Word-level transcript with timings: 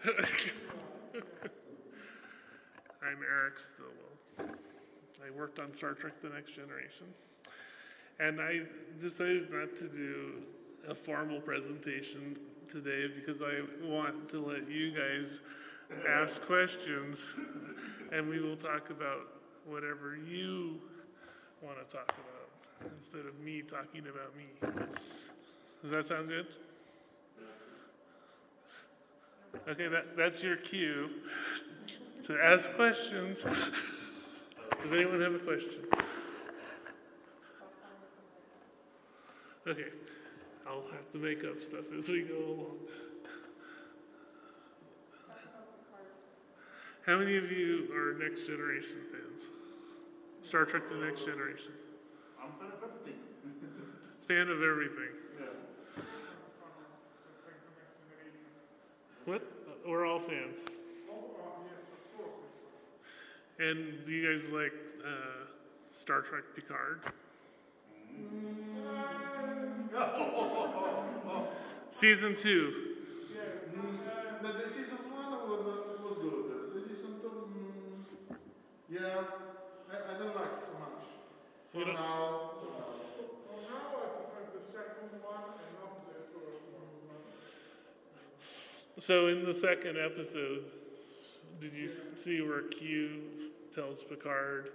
I'm 0.04 0.12
Eric 3.02 3.58
Stillwell. 3.58 4.52
I 5.24 5.30
worked 5.36 5.58
on 5.58 5.72
Star 5.72 5.94
Trek 5.94 6.20
The 6.20 6.28
Next 6.28 6.52
Generation. 6.52 7.06
And 8.20 8.40
I 8.40 8.62
decided 9.00 9.50
not 9.50 9.74
to 9.76 9.88
do 9.88 10.42
a 10.88 10.94
formal 10.94 11.40
presentation 11.40 12.36
today 12.70 13.06
because 13.14 13.40
I 13.40 13.62
want 13.86 14.28
to 14.30 14.44
let 14.44 14.70
you 14.70 14.92
guys 14.92 15.40
ask 16.08 16.42
questions 16.42 17.28
and 18.12 18.28
we 18.28 18.40
will 18.40 18.56
talk 18.56 18.90
about 18.90 19.28
whatever 19.64 20.16
you 20.16 20.78
want 21.62 21.78
to 21.78 21.96
talk 21.96 22.12
about 22.12 22.92
instead 22.98 23.24
of 23.24 23.38
me 23.40 23.62
talking 23.62 24.02
about 24.02 24.36
me. 24.36 24.44
Does 25.82 25.90
that 25.90 26.04
sound 26.04 26.28
good? 26.28 26.46
Okay, 29.68 29.88
that, 29.88 30.16
that's 30.16 30.42
your 30.42 30.56
cue 30.56 31.10
to 32.24 32.38
ask 32.40 32.72
questions. 32.72 33.44
Does 34.82 34.92
anyone 34.92 35.20
have 35.20 35.34
a 35.34 35.38
question? 35.38 35.84
Okay, 39.66 39.88
I'll 40.66 40.82
have 40.92 41.10
to 41.12 41.18
make 41.18 41.44
up 41.44 41.60
stuff 41.60 41.92
as 41.96 42.08
we 42.08 42.22
go 42.22 42.36
along. 42.36 42.76
How 47.04 47.18
many 47.18 47.36
of 47.36 47.52
you 47.52 47.88
are 47.94 48.14
Next 48.14 48.46
Generation 48.46 48.98
fans? 49.12 49.46
Star 50.42 50.64
Trek 50.64 50.82
The 50.88 50.96
Next 50.96 51.24
Generation? 51.24 51.72
I'm 52.42 52.50
fan 52.58 52.68
of 52.68 52.82
everything. 52.82 53.20
Fan 54.26 54.48
of 54.48 54.62
everything. 54.62 55.25
What? 59.26 59.42
We're 59.84 60.06
all 60.06 60.20
fans. 60.20 60.58
And 63.58 64.04
do 64.04 64.12
you 64.12 64.30
guys 64.30 64.50
like 64.52 64.72
uh, 65.04 65.46
Star 65.90 66.20
Trek 66.20 66.44
Picard? 66.54 67.00
Season 71.90 72.36
two. 72.36 72.72
The, 74.42 74.52
the 74.52 74.68
season 74.68 74.98
one 75.10 75.32
was 75.48 75.66
uh, 75.66 76.06
was 76.06 76.18
good. 76.18 76.74
The 76.74 76.80
season 76.88 77.18
two, 77.20 77.48
mm, 77.50 78.36
yeah, 78.88 79.24
I, 79.90 80.14
I 80.14 80.18
don't 80.18 80.36
like 80.36 80.56
so 80.56 80.72
much. 80.78 81.02
For 81.72 81.84
now, 81.92 82.45
So 89.06 89.28
in 89.28 89.44
the 89.44 89.54
second 89.54 89.96
episode, 89.96 90.64
did 91.60 91.72
you 91.74 91.88
see 91.88 92.40
where 92.40 92.62
Q 92.62 93.20
tells 93.72 94.02
Picard? 94.02 94.70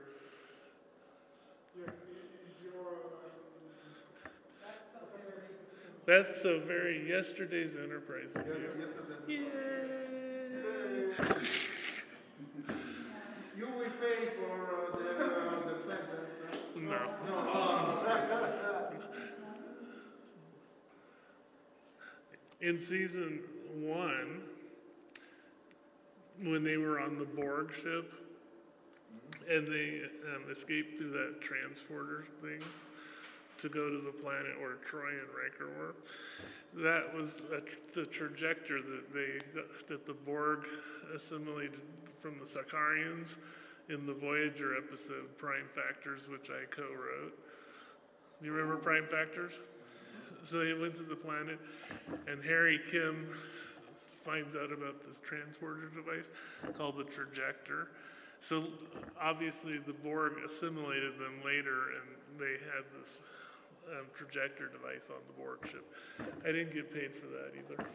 That's 6.06 6.42
so 6.42 6.62
very 6.62 7.10
yesterday's 7.10 7.76
Enterprise. 7.76 8.34
of 8.38 8.48
you. 9.28 9.48
will 13.58 13.90
pay 14.00 14.30
for 14.38 14.56
uh, 14.64 14.96
the, 14.96 15.26
uh, 15.26 15.74
the 15.74 15.84
sentence. 15.84 16.40
No. 16.78 17.00
No, 17.28 17.36
uh, 17.36 18.08
In 22.62 22.80
season 22.80 23.42
one, 23.74 24.42
when 26.44 26.64
they 26.64 26.78
were 26.78 27.00
on 27.00 27.18
the 27.18 27.26
Borg 27.26 27.74
ship 27.74 28.14
and 29.50 29.68
they 29.68 30.02
um, 30.34 30.50
escaped 30.52 30.98
through 30.98 31.12
that 31.12 31.42
transporter 31.42 32.24
thing 32.42 32.60
to 33.58 33.70
go 33.70 33.90
to 33.90 34.02
the 34.02 34.12
planet 34.12 34.60
where 34.60 34.76
Troi 34.86 35.10
and 35.10 35.30
Riker 35.36 35.70
were, 35.78 35.96
that 36.84 37.14
was 37.14 37.42
a, 37.52 37.62
the 37.94 38.06
trajector 38.06 38.82
that 38.82 39.14
they 39.14 39.40
that 39.90 40.06
the 40.06 40.14
Borg 40.14 40.66
assimilated 41.14 41.82
from 42.20 42.40
the 42.40 42.46
Sikarians 42.46 43.38
in 43.90 44.06
the 44.06 44.14
Voyager 44.14 44.78
episode 44.78 45.38
Prime 45.38 45.68
Factors, 45.76 46.28
which 46.30 46.50
I 46.50 46.66
co-wrote. 46.70 47.38
Do 48.40 48.46
you 48.46 48.54
remember 48.54 48.78
Prime 48.78 49.08
Factors? 49.08 49.60
So 50.44 50.66
he 50.66 50.74
went 50.74 50.96
to 50.96 51.04
the 51.04 51.16
planet, 51.16 51.60
and 52.28 52.44
Harry 52.44 52.80
Kim 52.80 53.30
finds 54.16 54.56
out 54.56 54.72
about 54.72 55.06
this 55.06 55.20
transporter 55.20 55.90
device 55.96 56.30
called 56.78 56.98
the 56.98 57.04
trajector. 57.04 57.88
So 58.40 58.66
obviously, 59.20 59.78
the 59.78 59.94
Borg 59.94 60.34
assimilated 60.44 61.20
them 61.20 61.42
later, 61.46 61.94
and 61.94 62.40
they 62.40 62.54
had 62.74 62.84
this 63.00 63.22
um, 63.92 64.06
trajector 64.16 64.72
device 64.72 65.10
on 65.10 65.22
the 65.28 65.34
Borg 65.34 65.60
ship. 65.70 65.86
I 66.44 66.52
didn't 66.52 66.74
get 66.74 66.94
paid 66.94 67.16
for 67.16 67.28
that 67.28 67.52
either, 67.58 67.88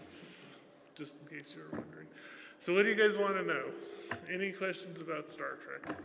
just 0.94 1.14
in 1.20 1.36
case 1.36 1.54
you 1.56 1.62
were 1.62 1.80
wondering. 1.80 2.06
So, 2.60 2.74
what 2.74 2.84
do 2.84 2.90
you 2.90 2.94
guys 2.94 3.16
want 3.16 3.34
to 3.34 3.44
know? 3.44 3.64
Any 4.32 4.52
questions 4.52 5.00
about 5.00 5.28
Star 5.28 5.58
Trek? 5.64 5.96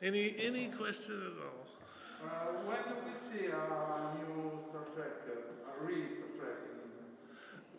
Any 0.00 0.36
any 0.38 0.68
question 0.68 1.14
at 1.14 1.42
all? 1.44 1.75
Uh, 2.26 2.30
when 2.64 2.84
we 3.04 3.12
see 3.18 3.46
a 3.46 3.56
new 4.26 4.60
Star 4.70 4.84
Trek, 4.94 5.12
a 5.26 5.84
real 5.84 6.06
Star 6.34 6.46
Trek? 6.46 6.58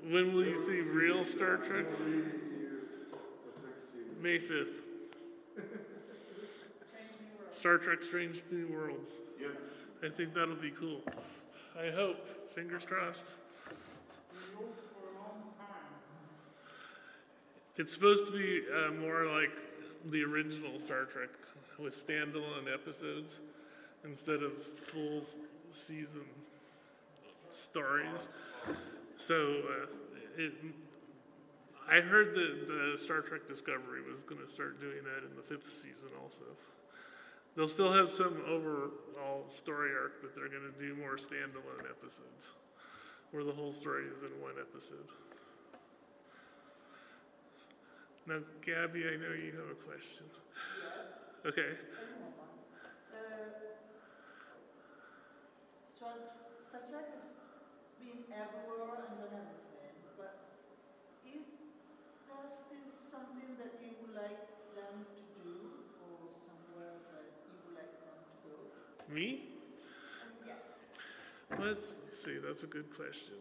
When 0.09 0.33
will 0.33 0.45
you 0.45 0.55
see 0.55 0.89
real 0.89 1.23
Star 1.23 1.57
Trek? 1.57 1.85
A 1.85 2.03
really 2.03 2.31
serious 2.39 2.89
Star 3.09 3.19
Trek 3.61 3.77
series. 3.91 4.21
May 4.21 4.39
5th. 4.39 4.87
Star 7.51 7.77
Trek 7.77 8.03
Strange 8.03 8.43
New 8.51 8.67
Worlds. 8.67 9.09
Yeah. 9.41 9.47
I 10.03 10.09
think 10.09 10.33
that'll 10.33 10.55
be 10.55 10.71
cool. 10.71 11.01
I 11.77 11.89
hope. 11.89 12.53
Fingers 12.53 12.85
crossed. 12.85 13.35
It's 17.77 17.93
supposed 17.93 18.25
to 18.25 18.31
be 18.31 18.63
uh, 18.73 18.91
more 18.93 19.25
like 19.25 19.51
the 20.09 20.23
original 20.23 20.79
Star 20.79 21.05
Trek 21.05 21.29
with 21.77 22.07
standalone 22.07 22.73
episodes 22.73 23.39
instead 24.07 24.43
of 24.43 24.53
full 24.61 25.21
season 25.71 26.25
stories. 27.51 28.29
So 29.17 29.35
uh, 29.35 29.85
it, 30.37 30.53
I 31.89 32.01
heard 32.01 32.35
that 32.35 32.69
uh, 32.69 32.97
Star 32.97 33.21
Trek 33.21 33.47
Discovery 33.47 34.01
was 34.09 34.23
going 34.23 34.41
to 34.41 34.47
start 34.51 34.79
doing 34.79 35.03
that 35.03 35.25
in 35.29 35.35
the 35.35 35.41
fifth 35.41 35.71
season 35.71 36.09
also. 36.21 36.43
They'll 37.55 37.67
still 37.67 37.91
have 37.91 38.09
some 38.11 38.41
overall 38.47 39.49
story 39.49 39.91
arc, 39.93 40.21
but 40.21 40.35
they're 40.35 40.49
going 40.49 40.71
to 40.71 40.79
do 40.79 40.95
more 40.95 41.17
standalone 41.17 41.89
episodes 41.89 42.51
where 43.31 43.43
the 43.43 43.51
whole 43.51 43.73
story 43.73 44.05
is 44.15 44.23
in 44.23 44.29
one 44.41 44.53
episode. 44.59 45.07
Now, 48.27 48.39
Gabby, 48.61 49.05
I 49.07 49.15
know 49.15 49.33
you 49.33 49.53
have 49.55 49.71
a 49.71 49.79
question. 49.87 50.25
Yes. 50.83 51.53
Okay. 51.53 51.71
Star, 56.07 56.23
Star 56.71 56.81
Trek 56.87 57.19
has 57.19 57.27
been 57.99 58.23
everywhere 58.31 59.11
and 59.11 59.19
done 59.19 59.43
everything, 59.43 59.91
but 60.15 60.39
is 61.27 61.43
there 62.31 62.47
still 62.47 62.87
something 63.11 63.59
that 63.59 63.75
you 63.83 63.91
would 63.99 64.15
like 64.15 64.39
them 64.71 65.03
to 65.03 65.21
do 65.43 65.51
or 65.99 66.31
somewhere 66.47 66.95
that 67.11 67.27
you 67.43 67.59
would 67.59 67.75
like 67.75 67.91
them 67.99 68.15
to 68.23 68.35
go? 68.47 68.55
Me? 69.11 69.51
Yeah. 70.47 70.63
Let's 71.59 71.99
see, 72.15 72.39
that's 72.39 72.63
a 72.63 72.71
good 72.71 72.87
question. 72.95 73.35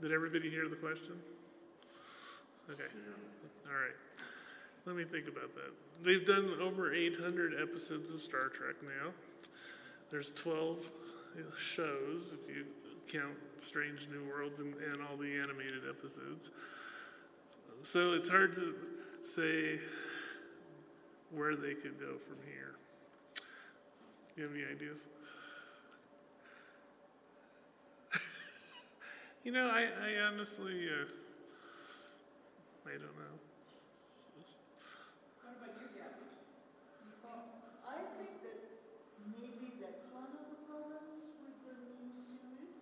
Did 0.00 0.12
everybody 0.12 0.48
hear 0.48 0.68
the 0.68 0.78
question? 0.78 1.18
Okay, 2.70 2.86
all 3.66 3.74
right. 3.74 3.98
Let 4.86 4.94
me 4.94 5.02
think 5.04 5.26
about 5.26 5.54
that. 5.56 5.74
They've 6.04 6.24
done 6.24 6.54
over 6.60 6.94
800 6.94 7.54
episodes 7.60 8.12
of 8.12 8.22
Star 8.22 8.48
Trek 8.48 8.76
now. 8.82 9.10
There's 10.08 10.30
12 10.32 10.90
shows, 11.58 12.32
if 12.32 12.54
you 12.54 12.64
count 13.10 13.36
Strange 13.60 14.08
New 14.10 14.24
Worlds 14.28 14.60
and, 14.60 14.74
and 14.74 15.02
all 15.02 15.16
the 15.16 15.32
animated 15.38 15.82
episodes. 15.88 16.50
So 17.82 18.12
it's 18.12 18.28
hard 18.28 18.54
to 18.54 18.74
say 19.22 19.80
where 21.30 21.56
they 21.56 21.74
could 21.74 21.98
go 21.98 22.18
from 22.26 22.36
here. 22.46 22.74
You 24.36 24.44
have 24.44 24.52
any 24.52 24.64
ideas? 24.64 24.98
You 29.44 29.50
know, 29.52 29.66
I, 29.66 29.82
I 29.82 30.26
honestly, 30.32 30.88
uh, 30.88 31.04
I 32.86 32.92
don't 32.92 33.02
know. 33.18 33.34
I 37.86 37.98
think 38.16 38.42
that 38.42 38.58
maybe 39.26 39.78
that's 39.80 40.04
one 40.14 40.30
of 40.30 40.44
the 40.50 40.58
problems 40.66 41.22
with 41.42 41.56
the 41.66 41.74
new 41.98 42.14
series. 42.22 42.74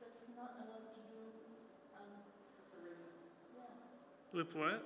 That's 0.00 0.24
not 0.36 0.52
a 0.58 0.64
lot 0.70 0.84
to 0.94 1.00
do, 1.08 1.22
um, 1.96 2.10
yeah. 3.54 4.29
With 4.40 4.56
what? 4.56 4.80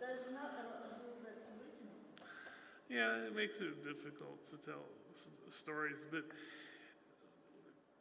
There's 0.00 0.32
not 0.32 0.56
a 0.56 0.64
to 0.88 1.20
that's 1.20 1.44
original. 1.60 2.00
Yeah, 2.88 3.28
it 3.28 3.36
makes 3.36 3.60
it 3.60 3.84
difficult 3.84 4.48
to 4.48 4.56
tell 4.56 4.88
s- 5.12 5.28
stories, 5.52 6.08
but 6.10 6.24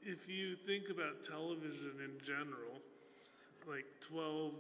if 0.01 0.29
you 0.31 0.55
think 0.55 0.87
about 0.87 1.27
television 1.27 1.99
in 1.99 2.15
general, 2.23 2.79
like 3.67 3.83
12 3.99 4.55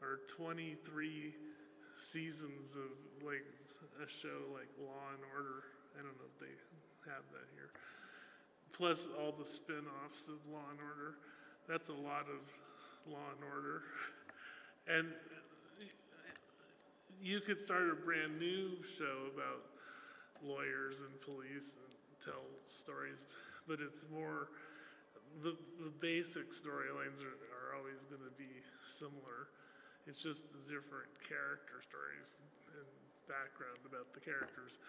or 0.00 0.20
23 0.30 0.78
seasons 1.96 2.78
of 2.78 2.94
like 3.26 3.42
a 3.98 4.06
show 4.06 4.46
like 4.54 4.70
Law 4.78 5.10
and 5.10 5.26
Order, 5.34 5.66
I 5.98 6.06
don't 6.06 6.14
know 6.22 6.30
if 6.30 6.38
they 6.38 6.54
have 7.10 7.26
that 7.34 7.50
here, 7.58 7.74
plus 8.70 9.08
all 9.18 9.34
the 9.36 9.44
spin 9.44 9.90
offs 10.06 10.28
of 10.28 10.38
Law 10.46 10.70
and 10.70 10.78
Order, 10.78 11.18
that's 11.66 11.88
a 11.88 11.98
lot 11.98 12.30
of 12.30 12.46
Law 13.10 13.26
and 13.34 13.42
Order. 13.42 13.82
And 14.86 15.08
you 17.22 17.40
could 17.40 17.58
start 17.58 17.90
a 17.90 17.94
brand 17.94 18.38
new 18.38 18.82
show 18.82 19.28
about 19.34 19.68
lawyers 20.42 21.00
and 21.00 21.12
police 21.20 21.76
and 21.76 21.92
tell 22.24 22.48
stories, 22.72 23.20
but 23.68 23.78
it's 23.80 24.04
more 24.12 24.48
the 25.44 25.56
the 25.78 25.92
basic 26.00 26.50
storylines 26.50 27.20
are, 27.22 27.38
are 27.52 27.76
always 27.76 28.00
going 28.08 28.24
to 28.24 28.34
be 28.36 28.50
similar. 28.88 29.52
It's 30.06 30.22
just 30.22 30.48
different 30.66 31.12
character 31.20 31.84
stories 31.84 32.40
and 32.74 32.88
background 33.28 33.84
about 33.86 34.10
the 34.16 34.20
characters. 34.20 34.80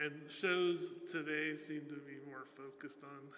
And 0.00 0.28
shows 0.28 1.06
today 1.12 1.54
seem 1.54 1.86
to 1.88 2.00
be 2.04 2.18
more 2.28 2.44
focused 2.56 3.04
on 3.04 3.30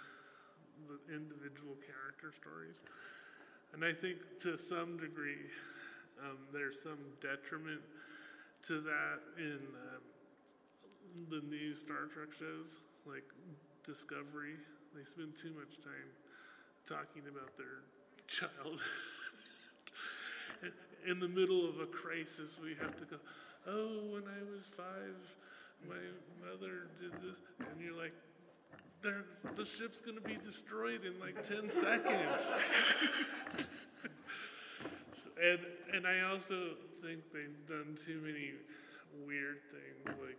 the 0.89 0.99
individual 1.13 1.77
character 1.85 2.33
stories. 2.33 2.81
And 3.75 3.85
I 3.85 3.93
think 3.93 4.19
to 4.43 4.57
some 4.57 4.97
degree, 4.97 5.53
um, 6.25 6.39
there's 6.53 6.81
some 6.83 6.99
detriment 7.21 7.81
to 8.67 8.81
that 8.81 9.21
in 9.39 9.59
um, 9.59 10.03
the 11.31 11.41
new 11.47 11.75
Star 11.75 12.07
Trek 12.13 12.29
shows, 12.39 12.81
like 13.07 13.25
Discovery. 13.85 14.55
They 14.95 15.05
spend 15.05 15.37
too 15.37 15.53
much 15.55 15.81
time 15.83 16.11
talking 16.87 17.23
about 17.29 17.57
their 17.57 17.85
child. 18.27 18.81
in 21.07 21.21
the 21.21 21.29
middle 21.29 21.69
of 21.69 21.81
a 21.81 21.87
crisis, 21.87 22.57
we 22.63 22.75
have 22.81 22.97
to 22.97 23.05
go, 23.05 23.17
oh, 23.67 24.13
when 24.13 24.25
I 24.25 24.43
was 24.51 24.67
five, 24.67 25.17
my 25.87 26.03
mother 26.43 26.89
did 27.01 27.13
this. 27.23 27.39
And 27.61 27.81
you're 27.81 27.97
like, 27.97 28.13
the 29.03 29.65
ship's 29.65 30.01
going 30.01 30.17
to 30.17 30.21
be 30.23 30.37
destroyed 30.45 31.03
in 31.05 31.19
like 31.21 31.47
10 31.47 31.69
seconds. 31.71 32.53
And, 35.39 35.61
and 35.95 36.07
I 36.07 36.27
also 36.27 36.75
think 37.01 37.31
they've 37.33 37.63
done 37.69 37.95
too 37.95 38.21
many 38.21 38.59
weird 39.23 39.63
things. 39.71 40.19
Like, 40.19 40.39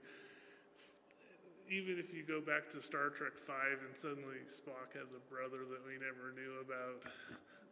even 1.71 1.95
if 1.95 2.13
you 2.13 2.27
go 2.27 2.41
back 2.41 2.67
to 2.75 2.81
Star 2.81 3.09
Trek 3.09 3.37
Five 3.37 3.79
and 3.85 3.95
suddenly 3.95 4.43
Spock 4.43 4.97
has 4.97 5.13
a 5.15 5.23
brother 5.31 5.63
that 5.69 5.81
we 5.85 5.95
never 6.01 6.35
knew 6.35 6.59
about. 6.59 7.05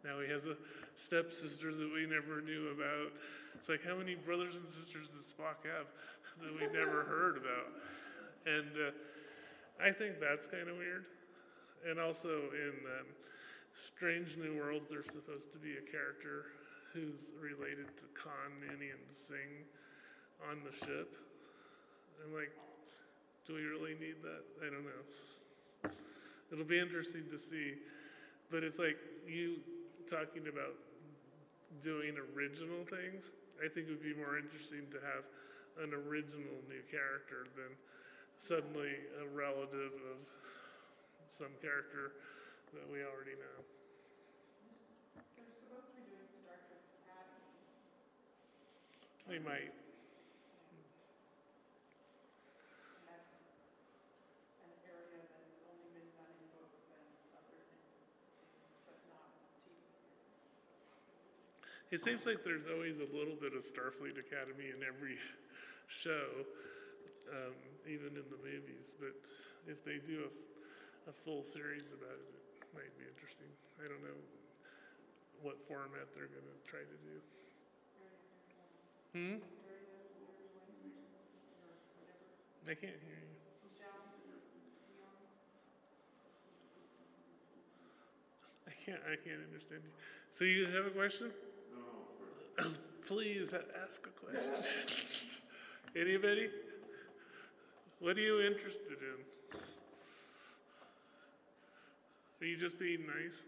Now 0.06 0.22
he 0.22 0.30
has 0.32 0.46
a 0.46 0.56
stepsister 0.96 1.74
that 1.74 1.92
we 1.92 2.06
never 2.06 2.40
knew 2.40 2.70
about. 2.72 3.12
It's 3.56 3.68
like, 3.68 3.84
how 3.84 3.98
many 3.98 4.16
brothers 4.16 4.56
and 4.56 4.70
sisters 4.70 5.10
does 5.10 5.26
Spock 5.26 5.66
have 5.66 5.90
that 6.40 6.54
we 6.54 6.70
never 6.72 7.04
heard 7.10 7.36
about? 7.36 7.74
And 8.46 8.72
uh, 8.78 9.84
I 9.84 9.92
think 9.92 10.22
that's 10.22 10.48
kind 10.48 10.70
of 10.70 10.78
weird. 10.78 11.06
And 11.90 12.00
also 12.00 12.54
in 12.54 12.78
um, 13.02 13.08
Strange 13.74 14.38
New 14.38 14.56
Worlds, 14.56 14.90
there's 14.90 15.12
supposed 15.12 15.52
to 15.52 15.58
be 15.58 15.74
a 15.74 15.92
character 15.92 16.46
who's 16.94 17.34
related 17.42 17.88
to 17.98 18.06
Khan, 18.14 18.52
Noonien 18.64 19.02
Singh 19.12 19.66
on 20.50 20.62
the 20.64 20.74
ship. 20.86 21.16
I'm 22.24 22.34
like, 22.34 22.52
do 23.46 23.54
we 23.54 23.64
really 23.64 23.96
need 24.00 24.22
that? 24.24 24.44
I 24.66 24.70
don't 24.70 24.84
know. 24.84 25.04
It'll 26.52 26.66
be 26.66 26.80
interesting 26.80 27.24
to 27.32 27.38
see. 27.40 27.76
But 28.50 28.64
it's 28.64 28.80
like 28.80 28.98
you 29.28 29.60
talking 30.10 30.48
about 30.48 30.76
doing 31.84 32.16
original 32.36 32.84
things. 32.88 33.32
I 33.60 33.68
think 33.68 33.88
it 33.88 33.92
would 33.92 34.04
be 34.04 34.16
more 34.16 34.40
interesting 34.40 34.88
to 34.92 35.00
have 35.04 35.28
an 35.84 35.92
original 35.94 36.64
new 36.72 36.82
character 36.88 37.48
than 37.54 37.76
suddenly 38.40 38.96
a 39.20 39.28
relative 39.28 39.94
of 40.08 40.20
some 41.30 41.52
character 41.60 42.14
that 42.74 42.88
we 42.88 43.04
already 43.04 43.36
know. 43.38 43.58
They're 45.36 45.50
supposed 45.58 45.92
to 45.92 45.96
be 45.98 46.06
doing 46.08 46.30
Star 46.46 46.58
Trek 46.70 46.86
Academy. 47.04 47.42
They 47.58 47.66
might. 47.82 48.06
And 48.78 48.86
that's 48.86 48.86
an 48.86 48.86
area 48.86 48.86
that 48.86 48.86
has 48.86 48.86
only 48.86 48.86
been 48.86 48.86
done 48.86 48.86
in 48.86 48.86
books 48.86 48.86
and 48.86 48.86
other 48.86 48.86
things, 48.86 48.96
but 48.98 49.08
not 49.08 49.17
TV 49.28 49.44
series. 49.44 49.72
It 61.90 62.02
seems 62.02 62.26
like 62.26 62.44
there's 62.44 62.68
always 62.72 62.98
a 63.00 63.08
little 63.16 63.36
bit 63.40 63.56
of 63.56 63.64
Starfleet 63.64 64.20
Academy 64.20 64.76
in 64.76 64.84
every 64.84 65.16
show, 65.88 66.44
um, 67.32 67.56
even 67.88 68.12
in 68.16 68.28
the 68.28 68.40
movies. 68.44 68.96
But 69.00 69.16
if 69.68 69.84
they 69.84 70.00
do 70.06 70.28
a 71.08 71.12
full 71.12 71.44
series 71.44 71.92
about 71.92 72.16
it, 72.16 72.36
it 72.60 72.68
might 72.76 72.92
be 73.00 73.08
interesting. 73.08 73.48
I 73.80 73.88
don't 73.88 74.04
know 74.04 74.20
what 75.42 75.64
format 75.68 76.12
they're 76.16 76.28
going 76.28 76.44
to 76.44 76.60
try 76.70 76.84
to 76.84 76.98
do. 77.08 77.47
Hmm? 79.14 79.36
I 82.64 82.74
can't 82.74 82.82
hear 82.82 82.92
you. 82.92 83.38
I 88.68 88.72
can't. 88.86 89.00
I 89.06 89.16
can't 89.16 89.42
understand 89.48 89.82
you. 89.84 89.92
So 90.32 90.44
you 90.44 90.66
have 90.66 90.86
a 90.86 90.90
question? 90.90 91.32
No. 92.60 92.66
Please 93.08 93.54
ask 93.54 94.06
a 94.06 94.10
question. 94.10 94.52
Anybody? 95.96 96.50
What 98.00 98.18
are 98.18 98.22
you 98.22 98.42
interested 98.42 98.98
in? 99.02 99.60
Are 102.40 102.46
you 102.46 102.58
just 102.58 102.78
being 102.78 103.08
nice? 103.08 103.42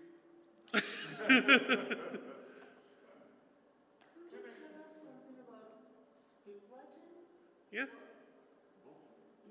Could 0.73 0.83
you 1.29 1.41
tell 1.41 1.69
us 4.79 4.95
something 5.05 5.37
about 5.45 5.85
script 6.41 6.65
writing? 6.71 7.21
Yeah. 7.69 7.85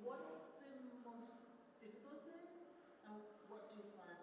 What's 0.02 0.58
the 0.58 0.74
most 1.06 1.38
difficult 1.78 2.26
thing, 2.26 2.50
and 3.06 3.22
what 3.46 3.70
do 3.70 3.78
you 3.78 3.86
find 3.94 4.18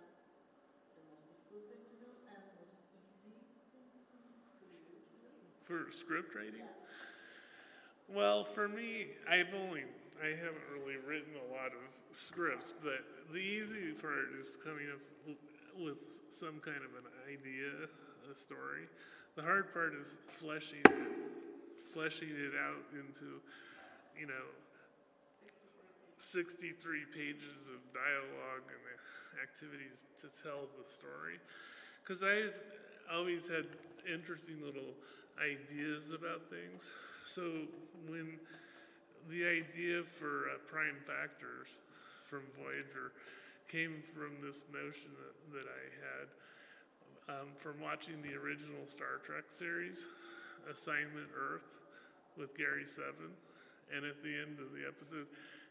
the 0.99 1.03
most 1.07 1.39
difficult 1.47 1.63
thing 1.63 1.79
to 1.79 1.95
do, 2.03 2.11
and 2.27 2.43
most 2.75 2.91
easy 2.91 4.03
thing 4.11 4.27
for 4.59 4.67
you 4.67 4.83
to 4.83 5.15
do? 5.15 5.31
for 5.63 5.91
script 5.95 6.35
writing. 6.35 6.67
Well, 8.11 8.43
for 8.43 8.67
me, 8.67 9.15
I've 9.31 9.55
only 9.55 9.87
I 10.21 10.35
haven't 10.35 10.67
really 10.75 10.99
written 10.99 11.33
a 11.39 11.47
lot 11.51 11.71
of 11.71 11.83
scripts, 12.11 12.73
but 12.83 12.99
the 13.31 13.39
easy 13.39 13.91
part 13.95 14.31
is 14.39 14.57
coming 14.59 14.87
up 14.91 14.99
with 15.75 16.21
some 16.31 16.59
kind 16.59 16.83
of 16.83 16.95
an 16.99 17.07
idea, 17.27 17.87
a 18.31 18.35
story. 18.35 18.87
The 19.35 19.41
hard 19.41 19.73
part 19.73 19.93
is 19.95 20.19
fleshing 20.27 20.79
it, 20.85 21.81
fleshing 21.93 22.29
it 22.31 22.53
out 22.55 22.83
into, 22.93 23.41
you 24.19 24.27
know, 24.27 24.47
63 26.17 26.73
pages 27.13 27.67
of 27.69 27.79
dialogue 27.93 28.65
and 28.67 28.81
activities 29.43 30.07
to 30.21 30.27
tell 30.41 30.67
the 30.79 30.85
story. 30.87 31.37
Because 32.01 32.23
I've 32.23 32.55
always 33.11 33.47
had 33.47 33.65
interesting 34.07 34.61
little 34.63 34.95
ideas 35.37 36.11
about 36.11 36.49
things. 36.49 36.89
So 37.25 37.67
when 38.07 38.39
the 39.29 39.45
idea 39.45 40.03
for 40.03 40.49
uh, 40.53 40.57
prime 40.69 41.01
factors 41.05 41.67
from 42.29 42.41
Voyager 42.57 43.11
came 43.67 44.03
from 44.13 44.37
this 44.45 44.65
notion 44.71 45.11
that, 45.17 45.35
that 45.57 45.67
I 45.67 45.83
had 45.99 46.27
um, 47.27 47.47
from 47.55 47.81
watching 47.81 48.21
the 48.21 48.37
original 48.37 48.85
Star 48.85 49.17
Trek 49.25 49.45
series, 49.49 50.07
Assignment 50.71 51.29
Earth, 51.33 51.65
with 52.37 52.55
Gary 52.57 52.85
Seven. 52.85 53.33
And 53.93 54.05
at 54.05 54.21
the 54.23 54.33
end 54.33 54.57
of 54.59 54.73
the 54.73 54.87
episode, 54.87 55.27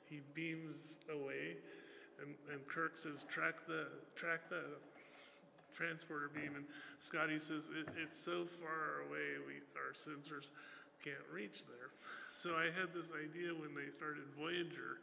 he 0.08 0.20
beams 0.34 1.00
away, 1.10 1.56
and, 2.20 2.34
and 2.52 2.60
Kirk 2.68 2.96
says, 2.96 3.24
"Track 3.28 3.66
the 3.66 3.88
track 4.14 4.48
the 4.48 4.78
transporter 5.72 6.28
beam." 6.28 6.54
And 6.54 6.66
Scotty 7.00 7.38
says, 7.38 7.66
it, 7.74 7.88
"It's 7.96 8.18
so 8.18 8.46
far 8.46 9.08
away, 9.08 9.42
we 9.46 9.64
our 9.74 9.92
sensors 9.96 10.50
can't 11.02 11.26
reach 11.32 11.66
there." 11.66 11.90
So 12.34 12.58
I 12.58 12.66
had 12.66 12.90
this 12.90 13.14
idea 13.14 13.54
when 13.54 13.78
they 13.78 13.94
started 13.94 14.26
Voyager 14.34 14.98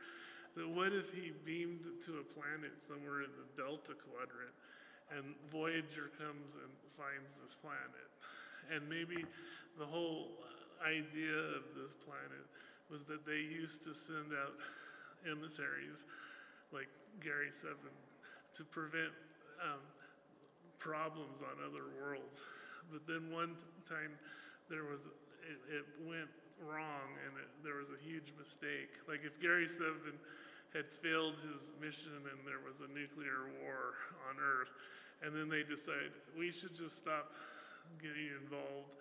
that 0.60 0.68
what 0.68 0.92
if 0.92 1.16
he 1.16 1.32
beamed 1.48 1.88
to 2.04 2.20
a 2.20 2.26
planet 2.36 2.76
somewhere 2.76 3.24
in 3.24 3.32
the 3.40 3.48
Delta 3.56 3.96
Quadrant 3.96 4.52
and 5.16 5.32
Voyager 5.48 6.12
comes 6.20 6.60
and 6.60 6.72
finds 7.00 7.32
this 7.40 7.56
planet? 7.56 8.12
And 8.68 8.84
maybe 8.92 9.24
the 9.80 9.88
whole 9.88 10.44
idea 10.84 11.56
of 11.56 11.72
this 11.72 11.96
planet 12.04 12.44
was 12.92 13.06
that 13.06 13.26
they 13.26 13.40
used 13.40 13.84
to 13.88 13.96
send 13.96 14.36
out 14.36 14.60
emissaries 15.24 16.06
like 16.76 16.92
Gary 17.24 17.50
Seven 17.50 17.96
to 18.54 18.64
prevent 18.64 19.16
um, 19.64 19.80
problems 20.78 21.40
on 21.40 21.56
other 21.64 21.88
worlds. 21.96 22.44
But 22.92 23.08
then 23.08 23.32
one 23.32 23.56
time 23.88 24.12
there 24.68 24.84
was, 24.84 25.08
it, 25.48 25.60
it 25.72 25.86
went 26.04 26.30
wrong 26.60 27.16
and 27.24 27.34
it, 27.40 27.50
there 27.64 27.80
was 27.80 27.90
a 27.96 28.02
huge 28.04 28.36
mistake. 28.36 29.00
Like 29.08 29.24
if 29.24 29.40
Gary 29.40 29.68
Seven 29.68 30.20
had 30.76 30.92
failed 30.92 31.40
his 31.48 31.72
mission 31.80 32.16
and 32.28 32.44
there 32.44 32.60
was 32.64 32.84
a 32.84 32.90
nuclear 32.92 33.48
war 33.64 33.96
on 34.28 34.36
Earth, 34.40 34.72
and 35.22 35.36
then 35.36 35.48
they 35.48 35.64
decide 35.64 36.12
we 36.34 36.52
should 36.52 36.76
just 36.76 36.98
stop 36.98 37.32
getting 38.02 38.32
involved 38.42 38.96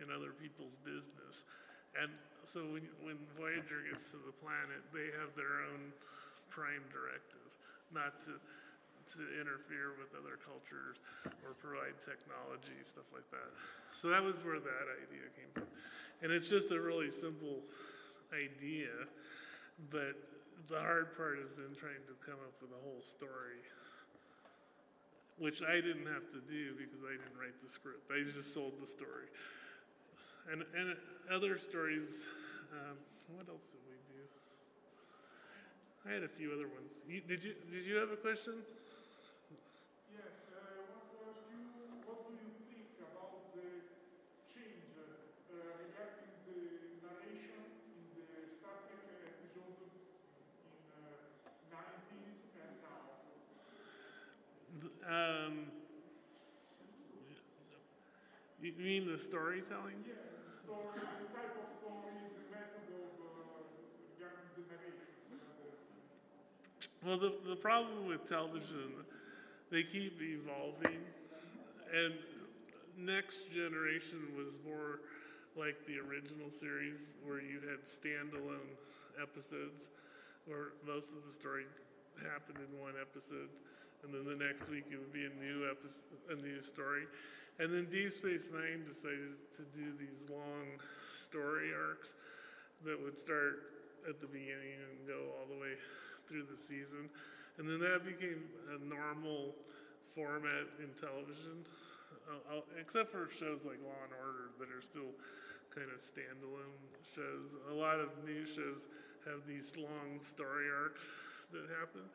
in 0.00 0.08
other 0.08 0.32
people's 0.32 0.74
business. 0.82 1.44
And 1.98 2.10
so 2.44 2.66
when, 2.70 2.86
when 3.02 3.18
Voyager 3.34 3.82
gets 3.90 4.10
to 4.14 4.18
the 4.22 4.34
planet, 4.38 4.82
they 4.94 5.10
have 5.18 5.34
their 5.34 5.66
own 5.70 5.90
prime 6.50 6.84
directive, 6.90 7.50
not 7.90 8.18
to 8.26 8.38
to 9.16 9.26
interfere 9.42 9.98
with 9.98 10.14
other 10.14 10.38
cultures 10.38 11.02
or 11.42 11.58
provide 11.58 11.98
technology, 11.98 12.78
stuff 12.86 13.08
like 13.10 13.26
that. 13.34 13.50
So 13.90 14.06
that 14.06 14.22
was 14.22 14.38
where 14.46 14.62
that 14.62 14.86
idea 15.02 15.26
came 15.34 15.50
from. 15.50 15.66
And 16.22 16.30
it's 16.30 16.46
just 16.46 16.70
a 16.70 16.78
really 16.78 17.10
simple 17.10 17.58
idea, 18.30 18.94
but 19.90 20.14
the 20.68 20.78
hard 20.78 21.16
part 21.16 21.42
is 21.42 21.58
then 21.58 21.74
trying 21.74 22.04
to 22.06 22.14
come 22.22 22.38
up 22.38 22.54
with 22.62 22.70
a 22.70 22.80
whole 22.86 23.02
story, 23.02 23.58
which 25.38 25.62
I 25.64 25.82
didn't 25.82 26.06
have 26.06 26.30
to 26.30 26.40
do 26.46 26.78
because 26.78 27.02
I 27.02 27.18
didn't 27.18 27.34
write 27.34 27.58
the 27.58 27.70
script. 27.70 28.06
I 28.12 28.22
just 28.22 28.54
sold 28.54 28.78
the 28.78 28.86
story. 28.86 29.26
And, 30.50 30.64
and 30.76 30.96
other 31.32 31.56
stories, 31.58 32.26
um, 32.72 32.96
what 33.36 33.48
else 33.48 33.70
did 33.70 33.80
we 33.86 33.96
do? 34.12 34.22
I 36.06 36.12
had 36.12 36.22
a 36.22 36.28
few 36.28 36.52
other 36.52 36.68
ones. 36.68 36.92
You, 37.06 37.20
did 37.20 37.44
you 37.44 37.54
did 37.70 37.84
you 37.84 37.96
have 37.96 38.10
a 38.10 38.16
question? 38.16 38.54
Yes, 40.12 40.50
uh, 40.52 40.60
I 40.60 40.92
want 40.92 41.08
to 41.08 41.16
ask 41.30 41.40
you, 41.48 41.62
what 42.04 42.26
do 42.28 42.34
you 42.36 42.50
think 42.68 42.98
about 43.00 43.54
the 43.54 43.86
change 44.50 44.90
uh, 44.98 45.78
regarding 45.78 46.32
the 46.44 46.60
narration 47.00 47.64
in 47.88 48.02
the 48.18 48.50
Star 48.60 48.76
Trek 48.90 49.06
episode 49.24 49.80
in 49.88 50.74
uh, 50.92 51.50
90s 51.70 52.50
and 52.60 52.74
now? 52.82 53.02
Um, 55.06 55.54
you 58.60 58.72
mean 58.78 59.10
the 59.10 59.18
storytelling? 59.18 60.04
Yes, 60.06 60.29
the 60.76 60.86
story, 60.88 61.18
the 61.18 61.30
type 61.34 61.56
of 61.56 61.66
method 62.50 62.84
of 62.88 63.14
uh. 63.20 63.62
Well, 67.04 67.18
the, 67.18 67.32
the 67.48 67.56
problem 67.56 68.06
with 68.06 68.28
television, 68.28 68.92
they 69.70 69.82
keep 69.82 70.20
evolving. 70.20 70.98
And 71.94 72.14
Next 72.98 73.50
Generation 73.52 74.20
was 74.36 74.58
more 74.66 75.00
like 75.56 75.76
the 75.86 75.98
original 75.98 76.50
series 76.52 77.10
where 77.24 77.40
you 77.40 77.60
had 77.66 77.82
standalone 77.84 78.70
episodes 79.20 79.90
where 80.46 80.74
most 80.86 81.12
of 81.12 81.24
the 81.26 81.32
story 81.32 81.64
happened 82.22 82.58
in 82.60 82.70
one 82.80 82.94
episode. 83.00 83.50
And 84.04 84.14
then 84.14 84.24
the 84.24 84.36
next 84.38 84.68
week 84.70 84.84
it 84.90 84.96
would 84.98 85.12
be 85.12 85.26
a 85.26 85.34
new 85.42 85.68
episode, 85.68 86.16
a 86.32 86.36
new 86.40 86.62
story. 86.62 87.04
And 87.58 87.72
then 87.72 87.86
Deep 87.90 88.12
Space 88.12 88.48
Nine 88.52 88.84
decided 88.86 89.36
to 89.56 89.62
do 89.76 89.92
these 89.98 90.30
long 90.30 90.80
story 91.14 91.70
arcs 91.74 92.14
that 92.84 92.96
would 92.96 93.18
start 93.18 93.60
at 94.08 94.20
the 94.20 94.26
beginning 94.26 94.80
and 94.80 95.06
go 95.06 95.36
all 95.36 95.46
the 95.46 95.60
way 95.60 95.74
through 96.26 96.44
the 96.48 96.56
season. 96.56 97.10
And 97.58 97.68
then 97.68 97.80
that 97.80 98.04
became 98.04 98.48
a 98.72 98.78
normal 98.82 99.52
format 100.14 100.64
in 100.80 100.88
television, 100.96 101.66
uh, 102.24 102.56
uh, 102.56 102.80
except 102.80 103.10
for 103.10 103.28
shows 103.28 103.66
like 103.68 103.76
Law 103.84 104.00
and 104.08 104.14
Order 104.16 104.56
that 104.58 104.72
are 104.72 104.80
still 104.80 105.12
kind 105.74 105.88
of 105.92 106.00
standalone 106.00 106.80
shows. 107.04 107.54
A 107.70 107.74
lot 107.74 108.00
of 108.00 108.08
new 108.24 108.46
shows 108.46 108.88
have 109.26 109.46
these 109.46 109.76
long 109.76 110.24
story 110.24 110.66
arcs 110.72 111.10
that 111.52 111.68
happen. 111.78 112.08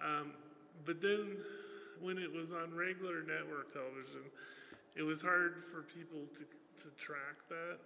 Um, 0.00 0.32
but 0.84 1.02
then 1.02 1.36
when 2.00 2.18
it 2.18 2.32
was 2.32 2.50
on 2.50 2.74
regular 2.74 3.20
network 3.22 3.72
television, 3.72 4.24
it 4.96 5.02
was 5.02 5.22
hard 5.22 5.62
for 5.70 5.82
people 5.82 6.26
to, 6.34 6.44
to 6.82 6.88
track 6.96 7.46
that. 7.48 7.78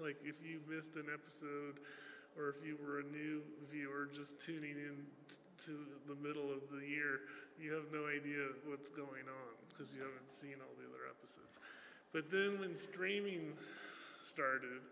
Like 0.00 0.16
if 0.24 0.42
you 0.42 0.60
missed 0.68 0.96
an 0.96 1.06
episode 1.12 1.78
or 2.36 2.50
if 2.50 2.64
you 2.64 2.78
were 2.80 3.00
a 3.00 3.06
new 3.10 3.42
viewer 3.70 4.08
just 4.14 4.38
tuning 4.40 4.78
in 4.78 4.96
to 5.66 5.74
the 6.06 6.14
middle 6.22 6.50
of 6.50 6.62
the 6.70 6.86
year, 6.86 7.26
you 7.58 7.74
have 7.74 7.90
no 7.92 8.06
idea 8.06 8.54
what's 8.66 8.90
going 8.90 9.26
on 9.26 9.52
because 9.68 9.94
you 9.94 10.02
haven't 10.02 10.30
seen 10.30 10.54
all 10.62 10.74
the 10.78 10.86
other 10.86 11.10
episodes. 11.10 11.58
But 12.12 12.30
then 12.30 12.58
when 12.62 12.74
streaming 12.74 13.52
started, 14.30 14.86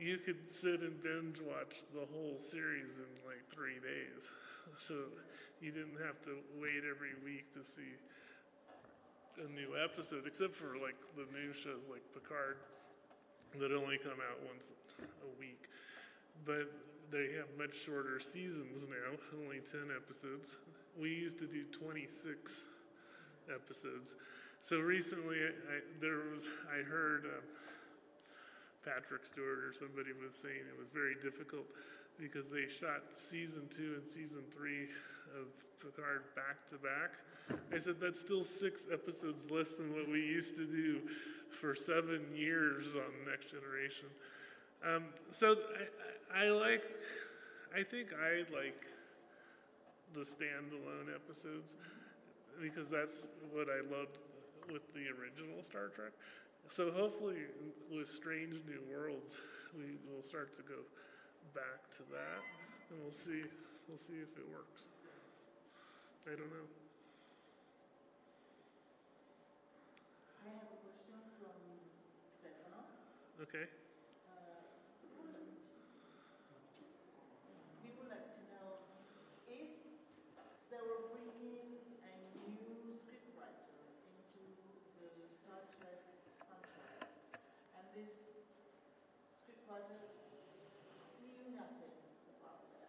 you 0.00 0.18
could 0.18 0.50
sit 0.50 0.80
and 0.80 1.02
binge 1.02 1.40
watch 1.40 1.86
the 1.94 2.06
whole 2.12 2.38
series 2.38 2.98
in 2.98 3.10
like 3.26 3.42
three 3.50 3.78
days. 3.78 4.30
So 4.88 4.94
you 5.60 5.70
didn't 5.70 5.98
have 6.04 6.22
to 6.24 6.38
wait 6.58 6.82
every 6.82 7.14
week 7.24 7.52
to 7.54 7.62
see 7.62 7.94
a 9.38 9.48
new 9.48 9.78
episode, 9.78 10.26
except 10.26 10.54
for 10.54 10.74
like 10.82 10.98
the 11.14 11.26
new 11.30 11.52
shows 11.52 11.86
like 11.90 12.02
Picard 12.12 12.56
that 13.60 13.72
only 13.72 13.98
come 13.98 14.18
out 14.18 14.38
once 14.46 14.72
a 14.98 15.30
week. 15.38 15.68
But 16.44 16.70
they 17.10 17.36
have 17.36 17.46
much 17.58 17.76
shorter 17.76 18.18
seasons 18.18 18.88
now, 18.88 19.16
only 19.44 19.60
10 19.60 19.92
episodes. 19.94 20.56
We 20.98 21.10
used 21.10 21.38
to 21.40 21.46
do 21.46 21.64
26 21.64 22.62
episodes. 23.54 24.16
So 24.60 24.78
recently, 24.78 25.36
I, 25.36 25.80
there 26.00 26.20
was 26.32 26.44
I 26.72 26.82
heard 26.82 27.26
uh, 27.26 27.40
Patrick 28.84 29.24
Stewart 29.24 29.62
or 29.64 29.72
somebody 29.72 30.10
was 30.12 30.34
saying 30.34 30.66
it 30.66 30.78
was 30.78 30.90
very 30.92 31.14
difficult 31.22 31.66
because 32.18 32.50
they 32.50 32.68
shot 32.68 33.02
season 33.16 33.62
two 33.70 33.94
and 33.96 34.06
season 34.06 34.42
three 34.52 34.90
of 35.38 35.48
Picard 35.80 36.22
back 36.34 36.66
to 36.70 36.76
back. 36.78 37.18
I 37.74 37.78
said 37.78 37.96
that's 38.00 38.20
still 38.20 38.44
six 38.44 38.86
episodes 38.92 39.50
less 39.50 39.72
than 39.74 39.92
what 39.94 40.08
we 40.08 40.20
used 40.20 40.54
to 40.56 40.66
do 40.66 41.00
for 41.50 41.74
seven 41.74 42.22
years 42.34 42.86
on 42.94 43.30
Next 43.30 43.50
Generation. 43.50 44.06
Um, 44.86 45.04
so 45.30 45.56
I, 46.32 46.44
I, 46.44 46.46
I 46.46 46.50
like, 46.50 46.84
I 47.74 47.82
think 47.82 48.08
I 48.12 48.38
like 48.54 48.86
the 50.14 50.20
standalone 50.20 51.14
episodes 51.14 51.76
because 52.60 52.90
that's 52.90 53.22
what 53.52 53.68
I 53.68 53.80
loved 53.80 54.18
with 54.70 54.82
the 54.94 55.08
original 55.08 55.62
Star 55.68 55.88
Trek. 55.88 56.12
So 56.68 56.90
hopefully, 56.90 57.36
with 57.90 58.08
Strange 58.08 58.62
New 58.66 58.80
Worlds, 58.90 59.36
we 59.76 59.98
will 60.08 60.22
start 60.26 60.56
to 60.56 60.62
go 60.62 60.80
back 61.54 61.90
to 61.98 62.02
that, 62.10 62.40
and 62.90 63.02
we'll 63.02 63.12
see. 63.12 63.42
We'll 63.88 63.98
see 63.98 64.14
if 64.22 64.38
it 64.38 64.48
works. 64.48 64.82
I 66.24 66.30
don't 66.30 66.48
know. 66.48 66.68
I 70.46 70.54
have 70.54 70.70
a 70.70 70.78
question 70.80 71.18
from 71.42 71.58
Stefano. 72.40 72.88
Okay. 73.42 73.66
We 77.82 77.90
would 77.98 78.08
like 78.08 78.32
to 78.38 78.42
know 78.54 78.86
if 79.50 79.66
they 80.70 80.78
were 80.78 81.10
bringing 81.10 81.82
a 82.06 82.14
new 82.48 82.94
scriptwriter 83.02 83.66
into 84.14 84.46
the 85.02 85.26
Star 85.42 85.66
Trek 85.74 86.06
franchise, 86.46 87.10
this 87.92 88.08
scriptwriter 89.44 90.00
knew 91.20 91.52
nothing 91.52 91.92
about 92.40 92.64
that. 92.72 92.88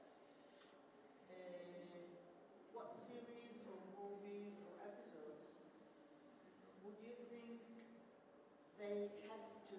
Uh, 1.27 2.07
what 2.72 2.95
series 3.03 3.67
or 3.67 3.83
movies 4.00 4.55
or 4.63 4.79
episodes 4.79 5.43
would 6.88 6.95
you 7.03 7.19
think 7.27 7.60
they 8.79 9.12
had 9.27 9.43
to 9.67 9.77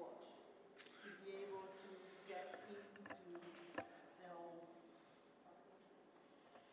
watch 0.00 0.40
to 1.04 1.08
be 1.20 1.36
able 1.36 1.68
to 1.68 1.88
get 2.24 2.64
into 2.72 3.04
the 3.04 3.84
whole 4.24 4.72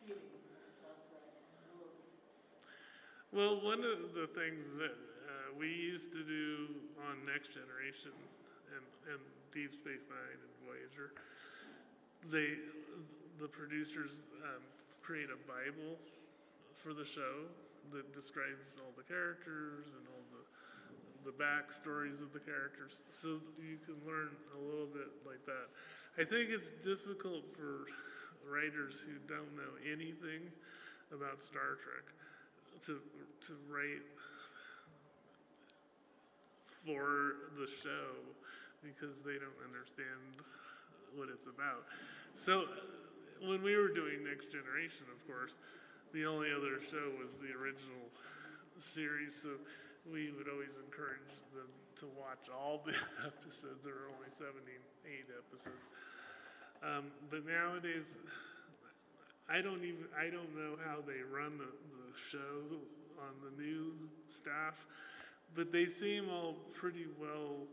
feeling 0.00 0.40
of 0.56 0.72
Star 0.80 0.96
Trek 1.04 1.36
and 1.36 1.68
world 1.76 2.00
of 2.00 2.08
Well, 3.36 3.60
one 3.60 3.84
of 3.84 4.16
the 4.16 4.24
things 4.32 4.64
that 4.80 5.09
we 5.58 5.68
used 5.68 6.12
to 6.12 6.22
do 6.22 6.68
on 7.08 7.24
Next 7.26 7.54
Generation 7.54 8.14
and, 8.76 8.84
and 9.14 9.20
Deep 9.52 9.72
Space 9.72 10.06
Nine 10.06 10.38
and 10.38 10.52
Voyager, 10.62 11.14
they, 12.28 12.60
the 13.40 13.48
producers 13.48 14.20
um, 14.44 14.62
create 15.02 15.28
a 15.32 15.40
Bible 15.48 15.96
for 16.74 16.92
the 16.94 17.04
show 17.04 17.48
that 17.92 18.12
describes 18.12 18.78
all 18.78 18.92
the 18.96 19.02
characters 19.02 19.90
and 19.96 20.04
all 20.14 20.24
the 20.30 20.44
the 21.24 21.32
backstories 21.32 22.22
of 22.22 22.32
the 22.32 22.40
characters, 22.40 23.02
so 23.12 23.40
you 23.60 23.76
can 23.84 23.96
learn 24.08 24.30
a 24.56 24.60
little 24.60 24.86
bit 24.86 25.12
like 25.26 25.44
that. 25.44 25.68
I 26.16 26.24
think 26.24 26.48
it's 26.48 26.72
difficult 26.80 27.44
for 27.52 27.84
writers 28.48 28.94
who 29.04 29.20
don't 29.28 29.52
know 29.52 29.76
anything 29.84 30.48
about 31.12 31.42
Star 31.42 31.76
Trek 31.76 32.08
to 32.86 33.00
to 33.46 33.52
write 33.68 34.00
for 36.84 37.52
the 37.58 37.68
show 37.82 38.16
because 38.80 39.20
they 39.24 39.36
don't 39.36 39.60
understand 39.60 40.40
what 41.14 41.28
it's 41.28 41.46
about. 41.46 41.84
So 42.34 42.64
when 43.44 43.62
we 43.62 43.76
were 43.76 43.92
doing 43.92 44.24
Next 44.24 44.52
Generation, 44.52 45.04
of 45.12 45.20
course, 45.28 45.56
the 46.12 46.24
only 46.24 46.48
other 46.52 46.80
show 46.80 47.12
was 47.20 47.36
the 47.36 47.52
original 47.52 48.08
series. 48.80 49.36
So 49.36 49.60
we 50.08 50.32
would 50.32 50.48
always 50.48 50.80
encourage 50.80 51.28
them 51.52 51.68
to 52.00 52.06
watch 52.16 52.48
all 52.48 52.80
the 52.84 52.96
episodes. 53.28 53.84
There 53.84 53.94
are 53.94 54.10
only 54.16 54.32
78 54.32 55.28
episodes. 55.28 55.84
Um, 56.80 57.12
but 57.28 57.44
nowadays, 57.44 58.16
I 59.48 59.60
don't 59.60 59.84
even 59.84 60.08
I 60.16 60.30
don't 60.32 60.54
know 60.56 60.80
how 60.86 61.04
they 61.04 61.20
run 61.20 61.58
the, 61.58 61.68
the 61.68 62.08
show 62.30 62.80
on 63.20 63.36
the 63.44 63.52
new 63.60 63.92
staff, 64.26 64.86
but 65.54 65.72
they 65.72 65.86
seem 65.86 66.28
all 66.28 66.54
pretty 66.74 67.06
well. 67.20 67.66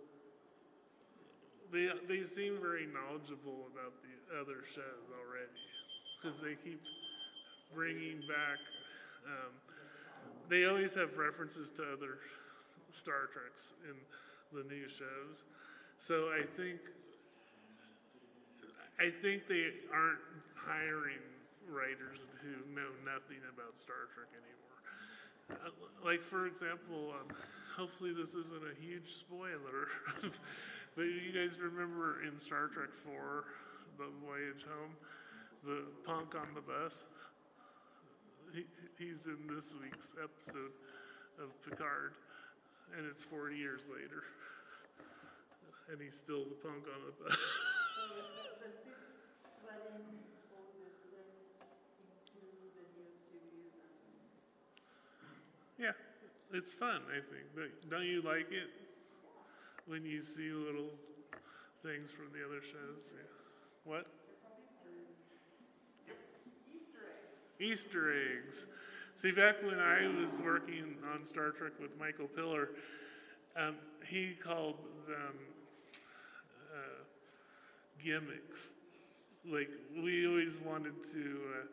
They 1.72 1.90
they 2.08 2.24
seem 2.24 2.60
very 2.62 2.88
knowledgeable 2.88 3.68
about 3.74 3.94
the 4.02 4.40
other 4.40 4.64
shows 4.74 5.08
already, 5.12 5.52
because 6.22 6.40
they 6.40 6.56
keep 6.64 6.82
bringing 7.74 8.20
back. 8.28 8.60
Um, 9.26 9.52
they 10.50 10.66
always 10.66 10.94
have 10.94 11.18
references 11.18 11.70
to 11.72 11.84
other 11.84 12.20
Star 12.92 13.28
Treks 13.34 13.74
in 13.90 13.96
the 14.58 14.64
new 14.68 14.88
shows, 14.88 15.44
so 15.98 16.30
I 16.30 16.44
think 16.56 16.80
I 19.00 19.12
think 19.22 19.48
they 19.48 19.72
aren't 19.94 20.20
hiring 20.56 21.22
writers 21.70 22.26
who 22.42 22.50
know 22.74 22.90
nothing 23.04 23.44
about 23.54 23.78
Star 23.78 24.08
Trek 24.16 24.32
anymore. 24.32 24.67
Uh, 25.50 25.56
like, 26.04 26.22
for 26.22 26.46
example, 26.48 27.14
um, 27.20 27.36
hopefully 27.76 28.14
this 28.14 28.36
isn't 28.36 28.64
a 28.64 28.82
huge 28.82 29.14
spoiler, 29.14 29.88
but 30.96 31.04
you 31.04 31.32
guys 31.34 31.60
remember 31.60 32.24
in 32.24 32.40
Star 32.40 32.68
Trek 32.68 32.94
4, 32.94 33.46
The 33.98 34.06
Voyage 34.26 34.66
Home, 34.68 34.96
the 35.64 35.84
punk 36.06 36.36
on 36.36 36.54
the 36.54 36.62
bus? 36.62 36.96
He, 38.54 38.66
he's 38.98 39.28
in 39.28 39.38
this 39.54 39.74
week's 39.82 40.16
episode 40.22 40.72
of 41.40 41.52
Picard, 41.64 42.14
and 42.98 43.06
it's 43.06 43.24
40 43.24 43.56
years 43.56 43.82
later. 43.92 44.24
And 45.92 46.02
he's 46.02 46.16
still 46.16 46.44
the 46.44 46.56
punk 46.60 46.84
on 46.88 47.02
the 47.06 47.14
bus. 47.24 47.38
So 47.98 48.06
the, 48.14 48.62
the 48.62 48.70
still 48.70 48.94
writing 49.66 50.06
all 50.54 50.70
the 50.78 50.94
things 51.10 51.50
into 51.98 52.38
the 52.78 52.86
new 52.94 53.10
series 53.26 53.74
and 53.74 54.14
Yeah, 55.80 55.92
it's 56.54 56.72
fun, 56.72 57.02
I 57.10 57.16
think. 57.16 57.46
But 57.56 57.90
don't 57.90 58.06
you 58.06 58.22
like 58.22 58.52
it 58.52 58.70
when 59.86 60.04
you 60.04 60.22
see 60.22 60.52
little 60.52 60.90
things 61.84 62.12
from 62.12 62.28
the 62.34 62.46
other 62.46 62.62
shows? 62.62 63.14
Yeah. 63.14 63.22
What? 63.84 64.08
Easter 67.60 68.14
eggs. 68.14 68.68
See, 69.16 69.32
back 69.32 69.64
when 69.64 69.80
I 69.80 70.08
was 70.20 70.40
working 70.44 70.96
on 71.12 71.26
Star 71.26 71.50
Trek 71.50 71.74
with 71.82 71.98
Michael 72.00 72.28
Piller, 72.28 72.70
um, 73.56 73.76
he 74.08 74.34
called 74.34 74.78
them 75.08 75.34
uh, 76.72 77.04
gimmicks. 78.04 78.74
Like, 79.44 79.70
we 80.04 80.28
always 80.28 80.60
wanted 80.60 80.94
to 81.14 81.20
uh, 81.20 81.66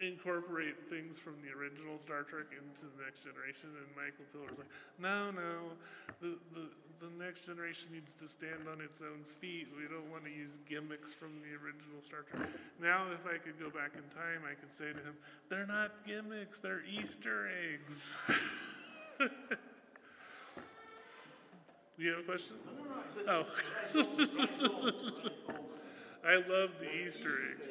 incorporate 0.00 0.88
things 0.88 1.18
from 1.18 1.36
the 1.44 1.52
original 1.52 1.98
Star 2.00 2.22
Trek 2.22 2.52
into 2.52 2.88
the 2.88 3.04
next 3.04 3.24
generation, 3.24 3.70
and 3.76 3.88
Michael 3.94 4.24
Piller 4.32 4.48
was 4.48 4.58
like, 4.58 4.72
no, 4.98 5.30
no, 5.30 5.76
the, 6.20 6.36
the, 6.56 6.68
the 7.00 7.12
next 7.22 7.46
generation 7.46 7.88
needs 7.92 8.14
to 8.14 8.28
stand 8.28 8.68
on 8.70 8.80
its 8.80 9.00
own 9.02 9.24
feet. 9.24 9.68
We 9.76 9.84
don't 9.88 10.10
want 10.10 10.24
to 10.24 10.30
use 10.30 10.58
gimmicks 10.68 11.12
from 11.12 11.40
the 11.44 11.52
original 11.56 12.00
Star 12.04 12.24
Trek. 12.28 12.48
Now, 12.80 13.06
if 13.12 13.26
I 13.28 13.38
could 13.38 13.60
go 13.60 13.68
back 13.68 13.92
in 13.94 14.04
time, 14.12 14.42
I 14.44 14.54
could 14.56 14.72
say 14.72 14.92
to 14.92 15.00
him, 15.00 15.16
they're 15.48 15.66
not 15.66 16.04
gimmicks, 16.06 16.58
they're 16.58 16.82
Easter 16.84 17.48
eggs. 17.48 18.16
you 21.98 22.10
have 22.10 22.20
a 22.20 22.22
question? 22.24 22.56
Oh. 23.28 23.44
I 26.20 26.36
love 26.36 26.76
the 26.80 26.90
Easter 27.04 27.38
eggs. 27.52 27.68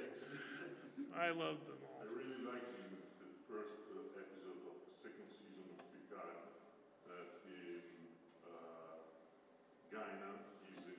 I 1.14 1.30
love 1.30 1.62
them 1.70 1.78
all. 1.86 2.02
I 2.02 2.10
really 2.10 2.42
like 2.48 2.66
the, 2.80 2.96
the 3.22 3.30
first 3.46 3.78
uh, 3.94 4.24
episode 4.24 4.58
of 4.66 4.74
the 4.88 4.96
second 5.04 5.30
season 5.38 5.70
of 5.76 5.84
Picard 5.92 6.48
that 7.12 7.44
in 7.46 7.84
uh, 8.48 9.04
Guyana 9.94 10.34
is 10.66 10.82
in 10.88 10.98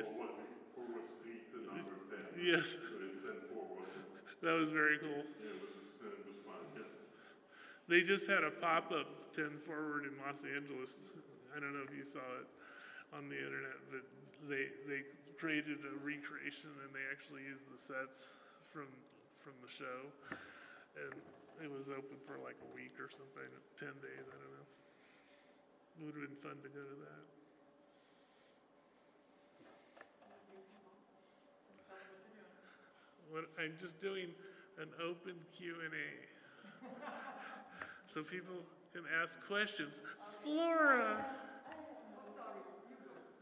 Yes. 0.00 0.16
forward, 0.16 0.48
forward 0.72 1.04
street 1.20 1.44
number 1.52 1.96
10. 2.08 2.40
Yes. 2.40 2.72
So 2.72 2.80
10 2.80 3.52
forward. 3.52 3.92
That 4.40 4.56
was 4.56 4.72
very 4.72 4.96
cool. 4.96 5.28
Yeah, 5.36 5.52
it 5.52 5.60
was, 5.60 5.76
it 6.00 6.24
was 6.24 6.40
fun. 6.48 6.64
Yeah. 6.72 6.88
They 7.84 8.00
just 8.00 8.24
had 8.24 8.40
a 8.40 8.50
pop 8.50 8.88
up 8.96 9.36
10 9.36 9.60
forward 9.68 10.08
in 10.08 10.16
Los 10.24 10.40
Angeles. 10.48 11.04
I 11.52 11.60
don't 11.60 11.76
know 11.76 11.84
if 11.84 11.92
you 11.92 12.08
saw 12.08 12.24
it 12.40 12.48
on 13.12 13.28
the 13.28 13.36
internet, 13.36 13.76
but 13.92 14.04
they, 14.48 14.72
they 14.88 15.04
created 15.36 15.84
a 15.84 15.94
recreation 16.00 16.72
and 16.80 16.88
they 16.96 17.04
actually 17.12 17.44
used 17.44 17.68
the 17.68 17.76
sets 17.76 18.32
from, 18.72 18.88
from 19.44 19.52
the 19.60 19.68
show. 19.68 20.08
And 20.96 21.12
it 21.60 21.68
was 21.68 21.92
open 21.92 22.16
for 22.24 22.40
like 22.40 22.56
a 22.64 22.70
week 22.72 22.96
or 22.96 23.12
something, 23.12 23.44
10 23.76 23.88
days, 24.00 24.24
I 24.24 24.36
don't 24.40 24.54
know. 24.56 24.68
It 26.00 26.02
would 26.08 26.16
have 26.16 26.24
been 26.24 26.40
fun 26.40 26.56
to 26.64 26.70
go 26.72 26.80
to 26.80 26.96
that. 27.04 27.39
What, 33.30 33.44
I'm 33.62 33.74
just 33.80 34.00
doing 34.00 34.26
an 34.78 34.88
open 34.98 35.34
Q&A. 35.56 35.86
so 38.06 38.24
people 38.24 38.56
can 38.92 39.02
ask 39.22 39.38
questions. 39.46 40.00
Flora! 40.42 41.24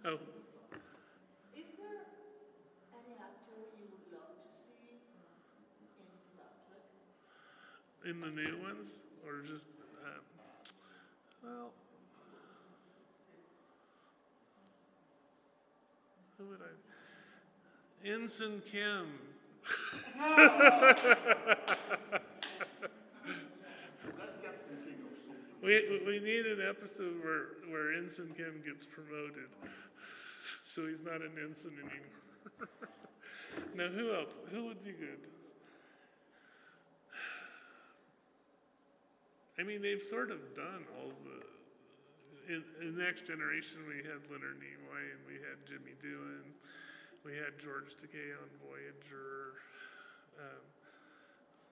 Oh. 0.04 0.14
Is 1.56 1.64
there 1.78 2.04
any 2.92 3.16
actor 3.16 3.56
you 3.80 3.88
would 3.88 4.12
love 4.12 4.36
to 4.36 4.48
see 4.76 5.00
in 8.04 8.10
In 8.10 8.20
the 8.20 8.28
new 8.28 8.60
ones? 8.62 9.00
Or 9.26 9.40
just, 9.40 9.68
um, 10.04 10.22
well, 11.42 11.70
who 16.36 16.44
would 16.50 16.60
I? 16.60 16.72
Ensign 18.06 18.60
Kim. 18.70 19.37
We, 25.68 26.00
we 26.06 26.18
need 26.20 26.46
an 26.46 26.66
episode 26.66 27.22
where, 27.22 27.48
where 27.68 27.92
Ensign 27.92 28.32
Kim 28.34 28.62
gets 28.64 28.86
promoted. 28.86 29.52
So 30.64 30.86
he's 30.86 31.02
not 31.02 31.20
an 31.20 31.32
ensign 31.44 31.74
anymore. 31.76 32.70
now, 33.76 33.88
who 33.88 34.14
else? 34.14 34.40
Who 34.50 34.64
would 34.64 34.82
be 34.82 34.92
good? 34.92 35.28
I 39.58 39.62
mean, 39.62 39.82
they've 39.82 40.00
sort 40.00 40.30
of 40.30 40.38
done 40.54 40.86
all 40.96 41.12
the. 41.24 42.54
In, 42.54 42.64
in 42.80 42.96
Next 42.96 43.26
Generation, 43.26 43.80
we 43.86 43.96
had 43.96 44.24
Leonard 44.32 44.56
Nimoy 44.56 45.12
and 45.12 45.20
we 45.26 45.34
had 45.34 45.60
Jimmy 45.68 45.92
Doohan. 46.00 46.48
We 47.28 47.36
had 47.36 47.60
George 47.60 47.92
Takei 48.00 48.32
on 48.40 48.48
Voyager. 48.64 49.60
Um, 50.40 50.64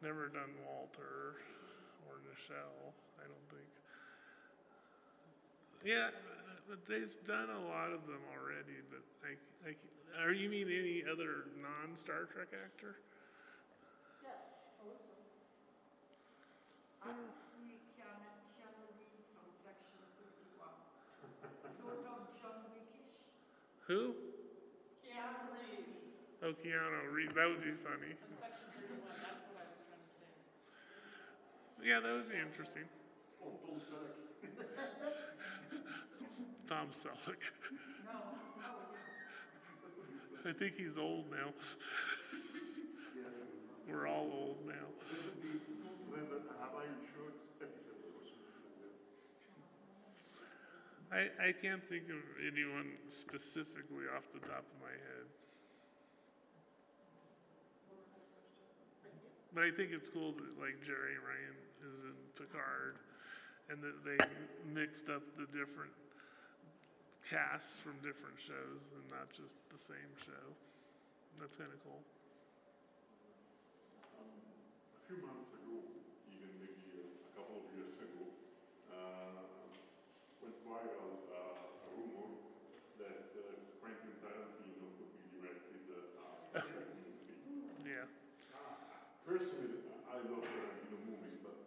never 0.04 0.28
done 0.28 0.52
Walter 0.68 1.40
or 2.04 2.20
Nichelle, 2.28 2.92
I 3.16 3.24
don't 3.24 3.48
think. 3.48 3.72
Yeah, 5.80 6.12
but 6.68 6.84
they've 6.84 7.16
done 7.24 7.48
a 7.48 7.62
lot 7.72 7.88
of 7.88 8.04
them 8.04 8.20
already. 8.36 8.84
But 8.92 9.00
I, 9.24 9.40
I, 9.64 9.72
are 10.20 10.36
you 10.36 10.52
mean 10.52 10.68
any 10.68 11.00
other 11.08 11.48
non-Star 11.56 12.28
Trek 12.28 12.52
actor? 12.52 13.00
Yeah, 14.20 14.36
also. 14.84 15.08
I 17.00 17.16
see 17.56 17.80
Keanu, 17.96 18.28
Keanu 18.60 18.92
Reeves 18.92 19.32
on 19.40 19.48
section 19.64 20.04
fifty-one. 20.20 20.76
Sort 21.80 22.04
of 22.04 22.28
John 22.44 22.60
Wickish. 22.68 23.08
Who? 23.88 24.20
Keanu 25.00 25.46
Oh, 26.46 26.54
Reeves. 27.12 27.34
That 27.34 27.48
would 27.48 27.60
be 27.60 27.72
funny. 27.82 28.14
Yeah, 31.84 31.98
that 31.98 32.12
would 32.12 32.30
be 32.30 32.36
interesting. 32.38 32.84
Tom 36.68 36.88
Selleck. 36.92 37.50
I 40.48 40.52
think 40.52 40.76
he's 40.76 40.96
old 40.96 41.24
now. 41.32 41.50
We're 43.88 44.06
all 44.06 44.30
old 44.32 44.58
now. 44.66 44.74
I, 51.10 51.48
I 51.48 51.52
can't 51.52 51.82
think 51.88 52.04
of 52.04 52.22
anyone 52.40 52.92
specifically 53.08 54.06
off 54.16 54.24
the 54.32 54.40
top 54.40 54.58
of 54.58 54.80
my 54.80 54.90
head. 54.90 55.45
But 59.56 59.64
I 59.64 59.72
think 59.72 59.88
it's 59.96 60.12
cool 60.12 60.36
that 60.36 60.52
like 60.60 60.76
Jeri 60.84 61.16
Ryan 61.16 61.56
is 61.80 61.96
in 62.04 62.16
Picard 62.36 63.00
and 63.72 63.80
that 63.80 64.04
they 64.04 64.20
mixed 64.68 65.08
up 65.08 65.24
the 65.40 65.48
different 65.48 65.96
casts 67.24 67.80
from 67.80 67.96
different 68.04 68.36
shows 68.36 68.84
and 68.92 69.00
not 69.08 69.32
just 69.32 69.56
the 69.72 69.80
same 69.80 70.12
show. 70.20 70.44
That's 71.40 71.56
kind 71.56 71.72
of 71.72 71.80
cool. 71.88 72.04
A 74.20 75.00
few 75.08 75.24
months 75.24 75.48
ago, 75.56 75.88
even 76.28 76.52
maybe 76.60 76.84
a, 77.00 77.08
a 77.08 77.32
couple 77.32 77.64
of 77.64 77.72
years 77.72 77.96
ago, 77.96 78.28
uh, 78.92 79.40
went 80.44 80.52
viral 80.68 81.32
uh, 81.32 81.64
a 81.64 81.88
rumor 81.96 82.44
that 83.00 83.32
uh, 83.40 83.56
Quentin 83.80 84.20
Tarantino 84.20 84.84
could 85.00 85.16
be 85.16 85.24
directed 85.40 85.80
uh, 85.96 85.96
a 85.96 86.60
Star 86.60 86.60
Trek 86.60 86.92
movie. 86.92 87.40
Yeah. 87.88 88.04
Personally, 89.26 89.82
I 90.06 90.22
love 90.30 90.46
Tarantino 90.46 91.02
movies, 91.02 91.38
but 91.42 91.58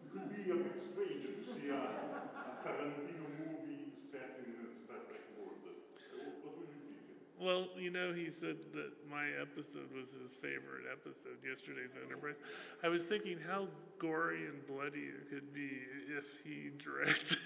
it 0.00 0.08
could 0.08 0.28
be 0.32 0.40
a 0.48 0.56
bit 0.56 0.80
strange 0.88 1.20
to 1.20 1.32
see 1.44 1.68
a, 1.68 1.76
a 1.76 2.44
Tarantino 2.64 3.28
movie 3.36 3.92
set 4.08 4.40
in 4.40 4.56
the 4.56 4.72
Star 4.88 5.04
Trek 5.08 5.24
world. 5.36 5.60
Uh, 5.68 5.76
What 6.44 6.56
would 6.64 6.68
you 6.72 6.80
think? 6.80 7.12
Well, 7.48 7.64
you 7.78 7.88
know, 7.88 8.12
he 8.12 8.30
said 8.30 8.56
that 8.74 8.90
my 9.10 9.24
episode 9.40 9.90
was 9.98 10.10
his 10.12 10.32
favorite 10.32 10.84
episode, 10.92 11.38
yesterday's 11.42 11.92
Enterprise. 12.04 12.36
I 12.84 12.88
was 12.88 13.04
thinking 13.04 13.38
how 13.48 13.68
gory 13.98 14.44
and 14.44 14.66
bloody 14.66 15.08
it 15.16 15.30
could 15.30 15.54
be 15.54 15.70
if 16.14 16.26
he 16.44 16.72
directed. 16.76 17.38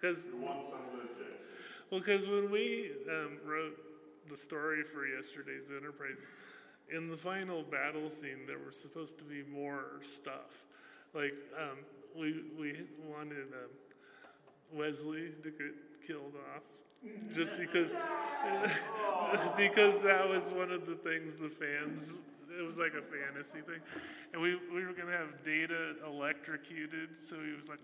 Because 0.00 0.24
You 0.24 0.38
want 0.38 0.64
some 0.70 0.86
legend? 0.94 1.36
well, 1.90 2.00
because 2.00 2.26
when 2.26 2.50
we 2.50 2.92
um, 3.10 3.36
wrote 3.44 3.76
the 4.30 4.36
story 4.36 4.84
for 4.84 5.06
yesterday's 5.06 5.70
Enterprise, 5.70 6.20
in 6.90 7.10
the 7.10 7.16
final 7.18 7.62
battle 7.62 8.08
scene, 8.08 8.46
there 8.46 8.60
was 8.64 8.74
supposed 8.74 9.18
to 9.18 9.24
be 9.24 9.42
more 9.52 10.00
stuff. 10.16 10.64
Like 11.12 11.34
um, 11.60 11.76
we 12.18 12.42
we 12.58 12.86
wanted 13.06 13.52
um, 13.52 13.68
Wesley 14.72 15.30
to 15.42 15.50
get 15.50 15.74
killed 16.06 16.34
off, 16.54 16.62
just 17.34 17.56
because 17.58 17.90
just 19.32 19.56
because 19.56 20.00
that 20.02 20.28
was 20.28 20.42
one 20.54 20.70
of 20.70 20.86
the 20.86 20.96
things 20.96 21.34
the 21.36 21.48
fans. 21.48 22.00
It 22.56 22.62
was 22.62 22.78
like 22.78 22.92
a 22.94 23.02
fantasy 23.02 23.60
thing, 23.66 23.80
and 24.32 24.40
we 24.40 24.56
we 24.72 24.84
were 24.84 24.92
gonna 24.92 25.16
have 25.16 25.42
Data 25.44 25.94
electrocuted, 26.06 27.10
so 27.28 27.36
he 27.36 27.52
was 27.52 27.68
like 27.68 27.80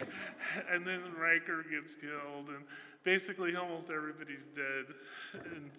and 0.70 0.86
then 0.86 1.00
Riker 1.18 1.64
gets 1.70 1.94
killed, 1.96 2.48
and 2.48 2.64
basically 3.04 3.56
almost 3.56 3.90
everybody's 3.90 4.46
dead. 4.54 4.94
And 5.54 5.70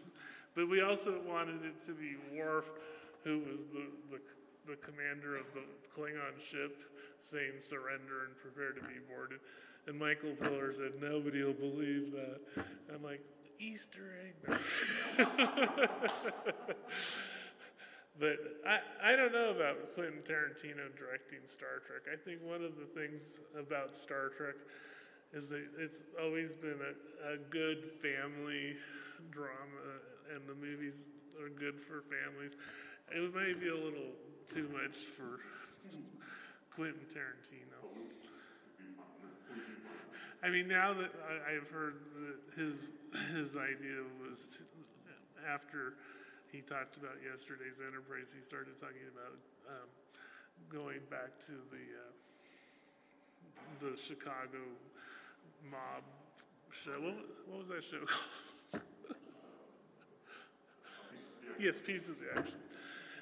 but 0.55 0.69
we 0.69 0.81
also 0.81 1.19
wanted 1.27 1.65
it 1.65 1.83
to 1.85 1.93
be 1.93 2.15
Worf, 2.37 2.69
who 3.23 3.39
was 3.39 3.65
the 3.65 3.87
the, 4.11 4.19
the 4.67 4.75
commander 4.77 5.37
of 5.37 5.45
the 5.53 5.63
Klingon 5.95 6.39
ship, 6.39 6.83
saying 7.21 7.59
surrender 7.59 8.25
and 8.27 8.37
prepare 8.41 8.71
to 8.71 8.81
be 8.81 8.99
boarded. 9.09 9.39
And 9.87 9.99
Michael 9.99 10.35
Piller 10.39 10.73
said 10.73 11.01
nobody 11.01 11.43
will 11.43 11.53
believe 11.53 12.11
that. 12.11 12.39
I'm 12.93 13.03
like 13.03 13.21
Easter 13.59 14.13
egg. 14.47 14.59
But 18.19 18.37
I, 18.65 18.79
I 19.11 19.15
don't 19.15 19.33
know 19.33 19.49
about 19.49 19.95
Quentin 19.95 20.21
Tarantino 20.21 20.95
directing 20.95 21.39
Star 21.45 21.81
Trek. 21.85 22.03
I 22.11 22.15
think 22.15 22.41
one 22.43 22.63
of 22.63 22.77
the 22.77 22.85
things 22.85 23.39
about 23.57 23.95
Star 23.95 24.29
Trek 24.29 24.55
is 25.33 25.49
that 25.49 25.63
it's 25.79 26.03
always 26.21 26.53
been 26.53 26.77
a, 26.79 27.33
a 27.33 27.37
good 27.49 27.83
family 27.83 28.75
drama, 29.31 29.97
and 30.33 30.47
the 30.47 30.53
movies 30.53 31.09
are 31.41 31.49
good 31.49 31.79
for 31.79 32.03
families. 32.03 32.55
It 33.11 33.33
may 33.33 33.53
be 33.59 33.69
a 33.69 33.75
little 33.75 34.13
too 34.47 34.69
much 34.71 34.95
for 34.95 35.39
Quentin 36.75 37.01
Tarantino. 37.09 38.22
I 40.43 40.49
mean, 40.49 40.67
now 40.67 40.93
that 40.93 41.11
I, 41.23 41.55
I've 41.55 41.69
heard 41.71 41.95
that 42.19 42.59
his 42.59 42.91
his 43.31 43.55
idea 43.55 44.03
was 44.27 44.57
to, 44.57 44.63
after 45.47 45.93
he 46.51 46.59
talked 46.59 46.97
about 46.97 47.15
yesterday's 47.23 47.79
Enterprise, 47.79 48.35
he 48.35 48.43
started 48.43 48.77
talking 48.77 49.07
about 49.07 49.39
um, 49.71 49.87
going 50.69 50.99
back 51.09 51.39
to 51.47 51.53
the 51.71 51.85
uh, 51.95 52.11
the 53.79 53.97
Chicago 53.97 54.59
mob 55.71 56.03
show. 56.69 56.99
What, 56.99 57.15
what 57.47 57.59
was 57.59 57.69
that 57.69 57.83
show 57.83 58.03
called? 58.05 58.83
yes, 61.57 61.79
Piece 61.79 62.09
of 62.09 62.15
the 62.19 62.39
Action, 62.39 62.59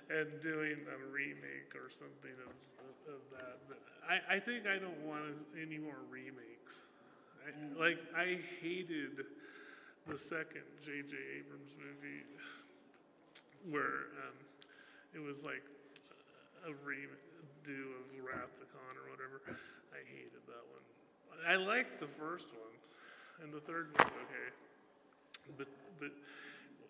and 0.09 0.41
doing 0.41 0.77
a 0.89 0.97
remake 1.13 1.75
or 1.75 1.91
something 1.91 2.33
of, 2.41 2.53
of, 2.81 3.15
of 3.15 3.21
that. 3.29 3.59
But 3.69 3.77
I, 4.09 4.37
I 4.37 4.39
think 4.39 4.65
I 4.65 4.79
don't 4.79 5.05
want 5.05 5.37
any 5.61 5.77
more 5.77 6.01
remakes. 6.09 6.87
I, 7.45 7.79
like 7.79 7.99
I 8.15 8.39
hated 8.61 9.25
the 10.07 10.17
second 10.17 10.63
J.J. 10.83 11.15
Abrams 11.39 11.75
movie 11.77 12.25
where 13.69 14.09
um, 14.25 14.37
it 15.13 15.19
was 15.19 15.43
like 15.43 15.61
a 16.65 16.73
redo 16.85 17.81
of 17.97 18.05
Wrath 18.21 18.53
of 18.61 18.69
Khan 18.73 18.93
or 18.97 19.09
whatever. 19.09 19.41
I 19.93 20.01
hated 20.07 20.41
that 20.47 20.65
one. 20.71 20.85
I 21.47 21.55
liked 21.57 21.99
the 21.99 22.07
first 22.07 22.47
one, 22.53 22.73
and 23.43 23.53
the 23.53 23.59
third 23.59 23.89
one's 23.97 24.09
okay. 24.09 24.49
But 25.57 25.67
but 25.99 26.11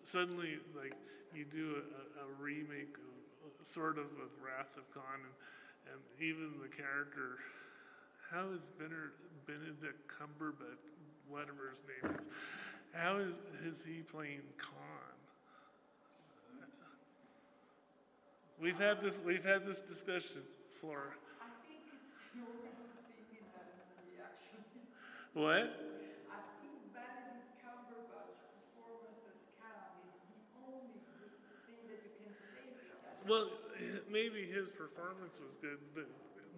suddenly, 0.04 0.58
like 0.76 0.94
you 1.34 1.44
do 1.44 1.76
a, 1.76 2.24
a 2.24 2.28
remake 2.40 2.96
of 2.96 3.66
sort 3.66 3.98
of 3.98 4.06
of 4.20 4.30
Wrath 4.44 4.76
of 4.76 4.88
Khan, 4.92 5.20
and, 5.24 5.94
and 5.94 6.00
even 6.20 6.60
the 6.62 6.68
character. 6.68 7.40
How 8.32 8.48
is 8.56 8.72
Benedict, 8.80 9.20
Benedict 9.44 10.08
Cumberbatch, 10.08 10.88
whatever 11.28 11.68
his 11.68 11.84
name 11.84 12.16
is, 12.16 12.24
how 12.96 13.20
is 13.20 13.36
is 13.60 13.84
he 13.84 14.00
playing 14.00 14.40
Khan? 14.56 14.72
We've 18.56 18.78
had 18.78 19.02
this. 19.02 19.20
We've 19.20 19.44
had 19.44 19.66
this 19.68 19.82
discussion, 19.84 20.40
Flora. 20.72 21.12
I 21.44 21.52
think 21.60 21.84
it's 21.92 22.08
the 22.32 22.40
only 22.40 22.72
thing 22.72 23.36
in 23.36 23.44
that 23.52 23.68
movie, 24.00 24.16
actually. 24.16 24.64
What? 25.36 25.68
I 26.32 26.40
think 26.56 26.80
Benedict 26.96 27.52
Cumberbatch 27.60 28.32
performance 28.48 29.28
as 29.28 29.44
Cam 29.60 29.92
is 30.08 30.16
the 30.24 30.40
only 30.56 31.04
thing 31.68 31.84
that 31.84 32.00
you 32.00 32.16
can 32.16 32.32
say. 32.32 32.64
Well, 33.28 33.52
maybe 34.08 34.48
his 34.48 34.72
performance 34.72 35.36
was 35.36 35.60
good, 35.60 35.82
but 35.92 36.08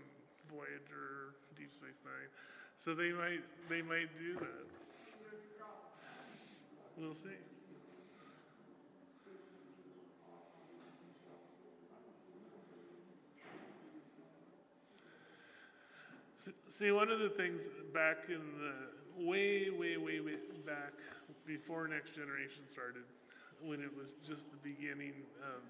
Voyager, 0.50 1.34
Deep 1.56 1.72
Space 1.72 2.00
Nine. 2.04 2.30
So 2.78 2.94
they 2.94 3.12
might 3.12 3.42
they 3.68 3.82
might 3.82 4.14
do 4.18 4.34
that. 4.34 4.66
We'll 6.96 7.14
see. 7.14 7.30
See, 16.68 16.90
one 16.90 17.08
of 17.08 17.20
the 17.20 17.28
things 17.28 17.70
back 17.94 18.26
in 18.28 18.40
the 18.58 19.24
way, 19.24 19.70
way, 19.70 19.96
way, 19.96 20.20
way 20.20 20.34
back 20.66 20.92
before 21.46 21.86
Next 21.86 22.16
Generation 22.16 22.64
started, 22.66 23.04
when 23.62 23.80
it 23.80 23.96
was 23.96 24.14
just 24.14 24.50
the 24.50 24.56
beginning 24.56 25.12
of 25.40 25.62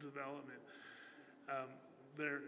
development, 0.00 0.58
um, 1.50 1.68
there, 2.16 2.40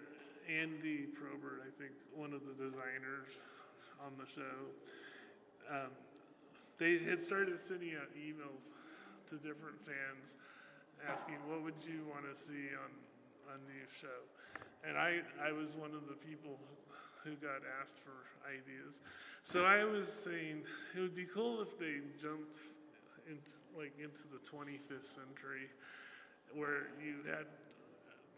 Andy 0.48 1.06
Probert, 1.14 1.62
I 1.62 1.70
think, 1.80 1.92
one 2.14 2.32
of 2.32 2.42
the 2.46 2.54
designers 2.54 3.40
on 4.04 4.12
the 4.18 4.26
show, 4.26 4.68
um, 5.70 5.90
they 6.78 6.98
had 6.98 7.20
started 7.20 7.58
sending 7.58 7.94
out 7.94 8.08
emails 8.16 8.72
to 9.28 9.36
different 9.36 9.80
fans 9.80 10.34
asking, 11.08 11.36
"What 11.48 11.62
would 11.62 11.84
you 11.84 12.04
want 12.04 12.24
to 12.24 12.34
see 12.34 12.68
on 12.74 12.90
on 13.52 13.60
the 13.66 13.94
show?" 13.94 14.24
And 14.82 14.98
I 14.98 15.22
I 15.40 15.52
was 15.52 15.76
one 15.76 15.94
of 15.94 16.08
the 16.08 16.14
people 16.14 16.58
who 17.22 17.34
got 17.36 17.62
asked 17.80 17.98
for 17.98 18.26
ideas. 18.46 19.00
So 19.42 19.64
I 19.64 19.84
was 19.84 20.06
saying 20.12 20.64
it 20.94 21.00
would 21.00 21.14
be 21.14 21.24
cool 21.24 21.62
if 21.62 21.78
they 21.78 22.00
jumped 22.20 22.60
into 23.26 23.52
like 23.76 23.92
into 23.98 24.28
the 24.28 24.38
25th 24.38 25.06
century, 25.06 25.70
where 26.52 26.88
you 27.02 27.22
had 27.26 27.46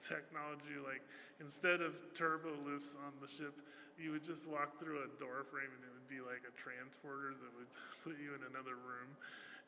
technology 0.00 0.80
like 0.82 1.02
instead 1.40 1.80
of 1.80 1.94
turbo 2.14 2.52
lifts 2.64 2.96
on 2.96 3.12
the 3.20 3.28
ship, 3.28 3.54
you 3.96 4.12
would 4.12 4.24
just 4.24 4.46
walk 4.46 4.78
through 4.78 5.04
a 5.04 5.10
door 5.20 5.44
frame 5.48 5.72
and 5.72 5.82
it 5.84 5.92
would 5.92 6.08
be 6.08 6.20
like 6.20 6.44
a 6.44 6.54
transporter 6.56 7.32
that 7.36 7.52
would 7.56 7.70
put 8.04 8.16
you 8.20 8.36
in 8.36 8.42
another 8.48 8.76
room. 8.76 9.08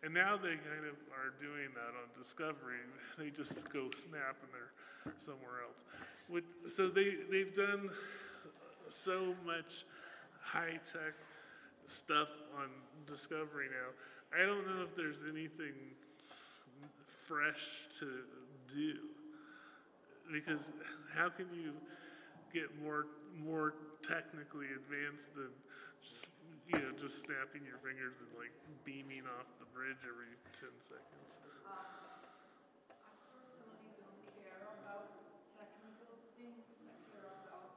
And 0.04 0.14
now 0.14 0.36
they 0.36 0.54
kind 0.54 0.86
of 0.86 0.94
are 1.10 1.34
doing 1.42 1.74
that 1.74 1.92
on 1.98 2.06
Discovery. 2.14 2.78
They 3.18 3.30
just 3.30 3.54
go 3.72 3.90
snap 3.90 4.38
and 4.46 4.50
they're 4.54 4.70
somewhere 5.18 5.66
else. 5.66 5.82
With, 6.28 6.44
so 6.70 6.88
they, 6.88 7.16
they've 7.30 7.52
done 7.54 7.90
so 8.88 9.34
much 9.44 9.84
high 10.40 10.78
tech 10.86 11.18
stuff 11.88 12.28
on 12.56 12.68
Discovery 13.06 13.66
now. 13.72 13.90
I 14.30 14.46
don't 14.46 14.66
know 14.68 14.82
if 14.82 14.94
there's 14.94 15.22
anything 15.28 15.74
fresh 17.26 17.88
to 17.98 18.06
do 18.72 19.17
because 20.32 20.70
how 21.14 21.28
can 21.28 21.46
you 21.52 21.74
get 22.52 22.74
more 22.82 23.06
more 23.36 23.74
technically 24.02 24.66
advanced 24.74 25.34
than 25.34 25.50
just, 26.02 26.30
you 26.66 26.78
know 26.78 26.92
just 26.96 27.20
snapping 27.22 27.64
your 27.64 27.78
fingers 27.78 28.14
and 28.20 28.30
like 28.36 28.52
beaming 28.84 29.24
off 29.26 29.46
the 29.58 29.66
bridge 29.66 30.00
every 30.06 30.34
10 30.52 30.70
seconds 30.80 31.40
um, 32.96 33.04
I 33.04 33.04
personally 33.56 33.94
don't 33.98 34.22
care 34.42 34.68
about 34.80 35.08
technical 35.54 36.18
things. 36.36 36.66
I 36.70 36.90
care 37.10 37.30
about 37.44 37.76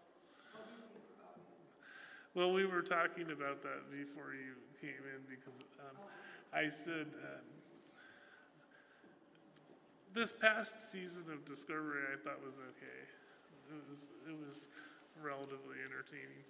What 0.52 0.64
do 0.64 0.70
you 0.70 0.82
think 0.90 1.06
about 1.16 1.36
it? 1.40 1.50
Well 2.40 2.52
we 2.52 2.64
were 2.64 2.80
talking 2.80 3.30
about 3.32 3.60
that 3.62 3.84
before 3.92 4.32
you 4.32 4.56
came 4.80 5.04
in 5.12 5.20
because 5.28 5.60
um, 5.78 5.96
i 6.54 6.70
said 6.70 7.04
um, 7.04 7.44
this 10.14 10.32
past 10.32 10.90
season 10.90 11.24
of 11.30 11.44
discovery 11.44 12.00
i 12.10 12.16
thought 12.24 12.40
was 12.42 12.56
okay 12.56 13.04
it 13.68 13.84
was, 13.90 14.08
it 14.26 14.36
was 14.48 14.68
relatively 15.22 15.76
entertaining 15.84 16.40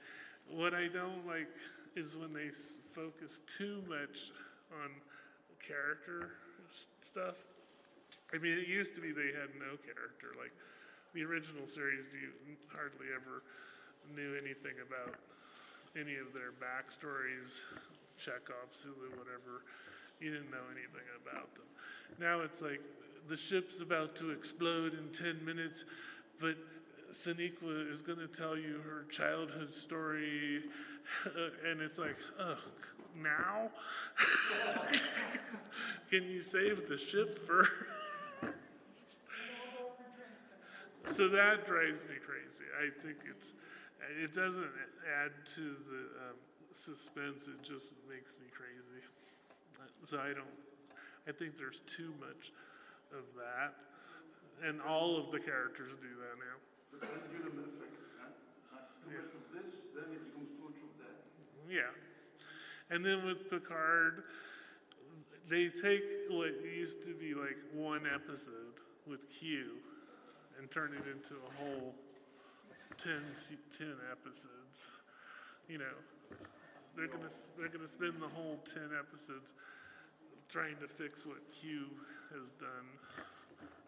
what 0.49 0.75
i 0.75 0.87
don't 0.87 1.27
like 1.27 1.49
is 1.97 2.15
when 2.15 2.33
they 2.33 2.51
focus 2.95 3.41
too 3.49 3.83
much 3.89 4.31
on 4.71 4.91
character 5.59 6.31
stuff 7.01 7.43
I 8.33 8.39
mean, 8.39 8.59
it 8.59 8.69
used 8.69 8.95
to 8.95 9.01
be 9.01 9.11
they 9.11 9.35
had 9.35 9.51
no 9.59 9.75
character. 9.83 10.39
Like 10.39 10.55
the 11.15 11.27
original 11.27 11.67
series, 11.67 12.15
you 12.15 12.31
hardly 12.71 13.11
ever 13.11 13.43
knew 14.15 14.39
anything 14.39 14.79
about 14.87 15.19
any 15.97 16.17
of 16.17 16.33
their 16.33 16.53
backstories, 16.53 17.63
Chekov, 18.19 18.71
Sulu, 18.71 19.11
whatever. 19.11 19.65
You 20.21 20.33
didn't 20.33 20.51
know 20.51 20.69
anything 20.71 21.07
about 21.25 21.55
them. 21.55 21.65
Now 22.19 22.41
it's 22.41 22.63
like 22.63 22.81
the 23.29 23.37
ship's 23.37 23.81
about 23.81 24.15
to 24.17 24.31
explode 24.31 24.95
in 24.95 25.09
10 25.13 25.45
minutes, 25.45 25.85
but 26.41 26.57
Sonequa 27.13 27.91
is 27.91 28.03
going 28.03 28.19
to 28.19 28.29
tell 28.29 28.57
you 28.57 28.81
her 28.85 29.05
childhood 29.11 29.73
story, 29.73 30.63
and 31.69 31.81
it's 31.81 31.99
like, 31.99 32.17
oh, 32.39 32.57
now? 33.17 33.71
Can 36.11 36.25
you 36.25 36.41
save 36.41 36.89
the 36.89 36.99
ship 36.99 37.47
for? 37.47 37.69
So 41.07 41.29
that 41.29 41.67
drives 41.67 42.03
me 42.03 42.15
crazy. 42.25 42.65
I 42.79 42.89
think 43.03 43.17
it's, 43.29 43.55
it 44.23 44.33
doesn't 44.33 44.71
add 45.23 45.33
to 45.55 45.61
the 45.61 46.03
um, 46.31 46.37
suspense. 46.73 47.49
It 47.49 47.63
just 47.63 47.95
makes 48.09 48.39
me 48.39 48.47
crazy. 48.53 49.05
So 50.07 50.19
I 50.19 50.33
don't. 50.35 50.49
I 51.29 51.33
think 51.33 51.57
there's 51.57 51.81
too 51.81 52.13
much 52.19 52.53
of 53.13 53.35
that, 53.35 53.85
and 54.67 54.81
all 54.81 55.17
of 55.17 55.31
the 55.31 55.39
characters 55.39 55.97
do 56.01 56.09
that 56.09 56.37
now. 56.41 56.57
That. 60.99 61.17
Yeah. 61.69 61.93
And 62.91 63.05
then 63.05 63.25
with 63.25 63.49
Picard, 63.49 64.25
they 65.49 65.69
take 65.69 66.03
what 66.29 66.65
used 66.65 67.05
to 67.05 67.15
be 67.15 67.35
like 67.35 67.57
one 67.73 68.03
episode 68.13 68.81
with 69.07 69.21
Q 69.29 69.77
and 70.59 70.71
turn 70.71 70.93
it 70.95 71.07
into 71.09 71.35
a 71.35 71.63
whole 71.63 71.95
10, 72.99 73.13
10 73.77 73.87
episodes. 74.11 74.89
you 75.69 75.79
know, 75.79 75.97
they're 76.97 77.09
gonna 77.09 77.31
they're 77.59 77.69
gonna 77.69 77.89
spend 77.89 78.21
the 78.21 78.29
whole 78.29 78.59
ten 78.67 78.91
episodes 78.99 79.55
trying 80.49 80.77
to 80.83 80.89
fix 80.89 81.25
what 81.25 81.39
Q 81.53 81.87
has 82.35 82.51
done, 82.59 82.87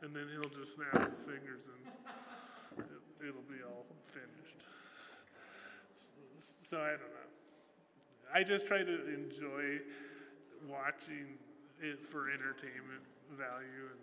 and 0.02 0.14
then 0.14 0.28
he'll 0.32 0.50
just 0.50 0.76
snap 0.76 1.10
his 1.10 1.18
fingers 1.18 1.66
and 1.66 1.82
it, 2.78 3.28
it'll 3.28 3.48
be 3.50 3.60
all 3.66 3.84
finished. 4.04 4.64
So 6.38 6.78
I 6.80 6.90
don't 6.90 7.12
know. 7.12 7.30
I 8.32 8.42
just 8.42 8.66
try 8.66 8.78
to 8.82 9.14
enjoy 9.14 9.82
watching 10.70 11.36
it 11.82 12.00
for 12.06 12.30
entertainment 12.30 13.02
value, 13.36 13.90
and 13.90 14.00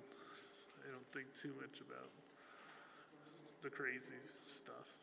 I 0.85 0.91
don't 0.91 1.07
think 1.13 1.33
too 1.33 1.55
much 1.59 1.81
about 1.81 2.12
the 3.61 3.69
crazy 3.69 4.19
stuff. 4.47 4.93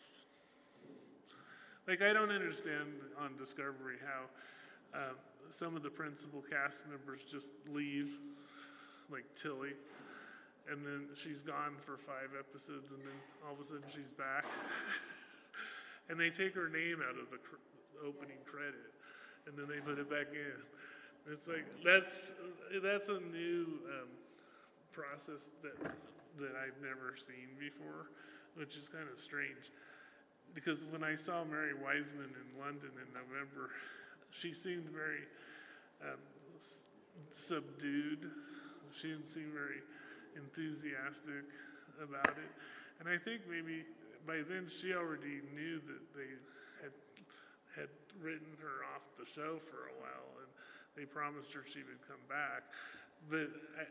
Like 1.87 2.03
I 2.03 2.13
don't 2.13 2.31
understand 2.31 2.89
on 3.21 3.37
Discovery 3.37 3.97
how 4.05 4.99
um, 4.99 5.17
some 5.51 5.77
of 5.77 5.83
the 5.83 5.91
principal 5.91 6.43
cast 6.43 6.83
members 6.89 7.23
just 7.23 7.53
leave, 7.71 8.11
like 9.11 9.25
Tilly, 9.35 9.75
and 10.71 10.85
then 10.85 11.07
she's 11.17 11.43
gone 11.43 11.77
for 11.79 11.97
five 11.97 12.31
episodes, 12.39 12.91
and 12.91 13.01
then 13.01 13.19
all 13.47 13.55
of 13.55 13.61
a 13.61 13.65
sudden 13.65 13.85
she's 13.89 14.13
back, 14.13 14.45
and 16.09 16.19
they 16.19 16.31
take 16.31 16.55
her 16.55 16.69
name 16.69 16.99
out 17.07 17.19
of 17.21 17.31
the 17.31 17.39
cr- 17.39 17.63
opening 18.05 18.39
credit, 18.45 18.91
and 19.47 19.57
then 19.57 19.69
they 19.69 19.81
put 19.81 19.99
it 19.99 20.11
back 20.11 20.33
in. 20.33 21.33
It's 21.33 21.47
like 21.47 21.67
that's 21.85 22.33
that's 22.83 23.09
a 23.09 23.21
new 23.21 23.79
um, 23.91 24.09
process 24.93 25.51
that 25.63 25.79
that 26.39 26.53
I've 26.57 26.81
never 26.83 27.17
seen 27.17 27.57
before, 27.59 28.11
which 28.57 28.77
is 28.77 28.89
kind 28.89 29.07
of 29.13 29.21
strange. 29.21 29.71
Because 30.55 30.91
when 30.91 31.05
I 31.05 31.15
saw 31.15 31.45
Mary 31.45 31.75
Wiseman 31.75 32.33
in 32.33 32.49
London 32.59 32.91
in 32.97 33.09
November, 33.13 33.71
she 34.31 34.53
seemed 34.53 34.89
very 34.89 35.29
um, 36.03 36.19
s- 36.57 36.87
subdued. 37.29 38.31
She 38.97 39.09
didn't 39.09 39.27
seem 39.27 39.53
very 39.53 39.85
enthusiastic 40.37 41.45
about 42.03 42.37
it. 42.41 42.53
And 43.01 43.09
I 43.09 43.19
think 43.19 43.43
maybe 43.49 43.85
by 44.27 44.41
then 44.49 44.67
she 44.69 44.95
already 44.95 45.45
knew 45.55 45.77
that 45.87 46.03
they 46.17 46.33
had 46.83 46.93
had 47.77 47.93
written 48.21 48.57
her 48.65 48.89
off 48.97 49.05
the 49.21 49.29
show 49.29 49.61
for 49.61 49.93
a 49.93 49.97
while, 50.01 50.41
and 50.41 50.49
they 50.97 51.05
promised 51.05 51.53
her 51.53 51.61
she 51.69 51.85
would 51.85 52.01
come 52.09 52.25
back. 52.29 52.65
But 53.29 53.53
I, 53.77 53.85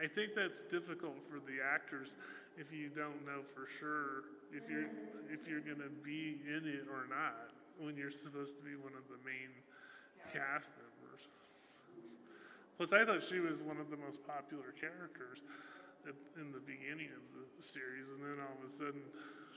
I, 0.00 0.06
think 0.06 0.34
that's 0.34 0.62
difficult 0.70 1.16
for 1.28 1.38
the 1.40 1.58
actors 1.62 2.16
if 2.56 2.72
you 2.72 2.88
don't 2.88 3.24
know 3.26 3.42
for 3.42 3.66
sure 3.66 4.30
if 4.52 4.70
you're 4.70 4.90
if 5.30 5.46
you're 5.46 5.60
gonna 5.60 5.90
be 6.04 6.38
in 6.46 6.66
it 6.66 6.86
or 6.90 7.06
not 7.10 7.52
when 7.78 7.96
you're 7.96 8.10
supposed 8.10 8.56
to 8.58 8.64
be 8.64 8.74
one 8.74 8.94
of 8.94 9.06
the 9.10 9.18
main 9.26 9.50
cast 10.32 10.72
members. 10.78 11.28
Plus, 12.76 12.92
I 12.92 13.04
thought 13.04 13.22
she 13.22 13.40
was 13.40 13.60
one 13.60 13.78
of 13.78 13.90
the 13.90 13.96
most 13.96 14.22
popular 14.26 14.70
characters 14.78 15.42
at, 16.06 16.14
in 16.40 16.52
the 16.52 16.62
beginning 16.62 17.10
of 17.10 17.26
the 17.34 17.62
series, 17.62 18.06
and 18.06 18.22
then 18.22 18.38
all 18.38 18.54
of 18.54 18.62
a 18.62 18.70
sudden 18.70 19.02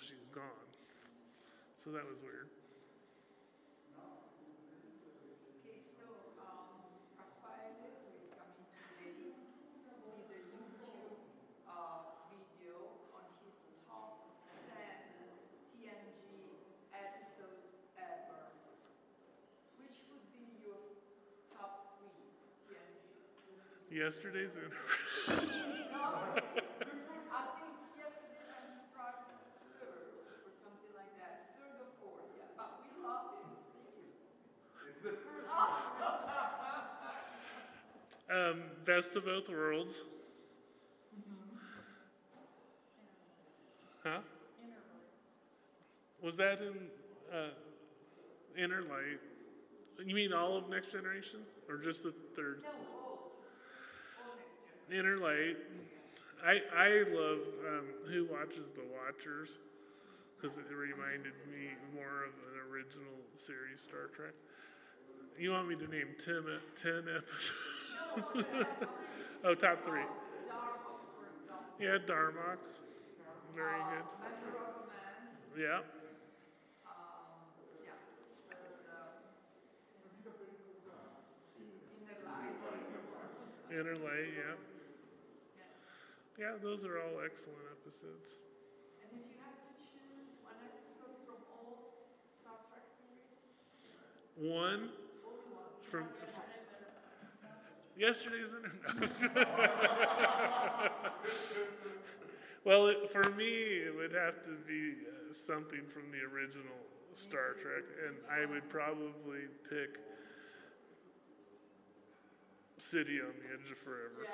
she's 0.01 0.29
gone. 0.29 0.69
So 1.83 1.91
that 1.91 2.05
was 2.05 2.17
weird. 2.21 2.49
Okay, 5.61 5.81
so, 5.97 6.05
um, 6.41 6.81
Rafael, 7.17 7.73
who 7.77 8.13
is 8.13 8.25
coming 8.33 8.65
today, 8.69 9.13
did 9.17 9.93
a 9.93 10.41
YouTube, 10.53 11.17
uh, 11.69 12.21
video 12.29 13.01
on 13.13 13.25
his 13.45 13.57
top 13.85 14.33
ten 14.69 14.97
TNG 15.73 16.57
episodes 16.93 17.69
ever. 17.97 18.49
Which 19.81 20.05
would 20.09 20.25
be 20.33 20.57
your 20.61 20.77
top 21.53 21.97
three 21.97 22.13
TNG? 22.69 22.69
Yesterday's 22.69 22.69
in. 22.69 22.89
I 22.89 22.89
think 22.89 22.89
yesterday's 22.89 22.89
Enterprise 22.89 22.89
is 22.89 22.89
third, 22.89 22.89
or 22.89 22.89
something 22.89 22.89
like 22.89 22.89
that, 22.89 22.89
third 22.89 22.89
or 22.91 22.99
fourth, 23.01 23.09
yeah, 23.11 23.29
but 23.33 23.43
we 23.45 23.53
love 23.57 23.71
it. 23.71 23.81
It's 23.81 23.90
the 24.01 24.09
first 24.09 24.23
Um, 38.33 38.61
Best 38.85 39.17
of 39.17 39.25
both 39.25 39.49
worlds. 39.49 40.03
Huh? 44.03 44.19
Was 46.23 46.37
that 46.37 46.61
in 46.61 46.73
uh, 47.31 47.49
Inner 48.57 48.83
Light? 48.83 49.19
You 50.05 50.15
mean 50.15 50.31
all 50.31 50.55
of 50.55 50.69
Next 50.69 50.91
Generation, 50.91 51.41
or 51.67 51.75
just 51.77 52.03
the 52.03 52.13
third? 52.35 52.63
Inner 52.63 53.00
Light. 54.91 55.55
I 56.45 56.59
I 56.75 56.89
love 57.15 57.39
um, 57.65 57.85
Who 58.11 58.27
Watches 58.29 58.71
the 58.75 58.83
Watchers 58.91 59.59
because 60.35 60.57
it 60.57 60.65
reminded 60.69 61.31
me 61.49 61.69
more 61.95 62.25
of 62.27 62.33
an 62.33 62.59
original 62.69 63.13
series 63.35 63.79
Star 63.79 64.07
Trek. 64.13 64.33
You 65.39 65.51
want 65.51 65.69
me 65.69 65.75
to 65.75 65.87
name 65.87 66.07
10, 66.23 66.33
e- 66.35 66.59
10 66.75 66.91
episodes? 68.35 68.67
oh, 69.45 69.55
top 69.55 69.81
three. 69.85 70.01
Yeah, 71.79 71.97
Darmok. 72.05 72.57
Very 73.55 73.79
good. 75.55 75.61
Yeah. 75.61 75.79
Inner 83.71 83.95
Light, 83.95 84.33
yeah. 84.35 84.70
Yeah, 86.41 86.57
those 86.59 86.83
are 86.85 86.97
all 86.97 87.21
excellent 87.23 87.61
episodes. 87.69 88.41
And 88.97 89.13
if 89.13 89.29
you 89.29 89.37
have 89.45 89.61
to 89.61 89.69
choose 89.77 90.25
one 90.41 90.57
episode 90.65 91.21
from 91.21 91.37
all 91.53 92.09
Star 92.41 92.57
Trek 92.65 92.81
series, 92.97 93.45
One 94.51 94.89
from, 95.85 96.09
from 96.09 96.09
yesterday's 97.95 98.49
Enterprise. 98.57 99.13
well, 102.65 102.87
it, 102.87 103.11
for 103.11 103.29
me, 103.37 103.85
it 103.85 103.95
would 103.95 104.13
have 104.13 104.41
to 104.41 104.57
be 104.67 104.93
uh, 105.05 105.31
something 105.31 105.85
from 105.93 106.09
the 106.09 106.23
original 106.25 106.73
Star 107.13 107.53
Trek, 107.53 107.83
and 108.07 108.15
I 108.33 108.47
would 108.51 108.67
probably 108.67 109.45
pick 109.69 109.99
City 112.79 113.21
on 113.21 113.35
the 113.37 113.45
Edge 113.53 113.69
of 113.71 113.77
Forever. 113.77 114.25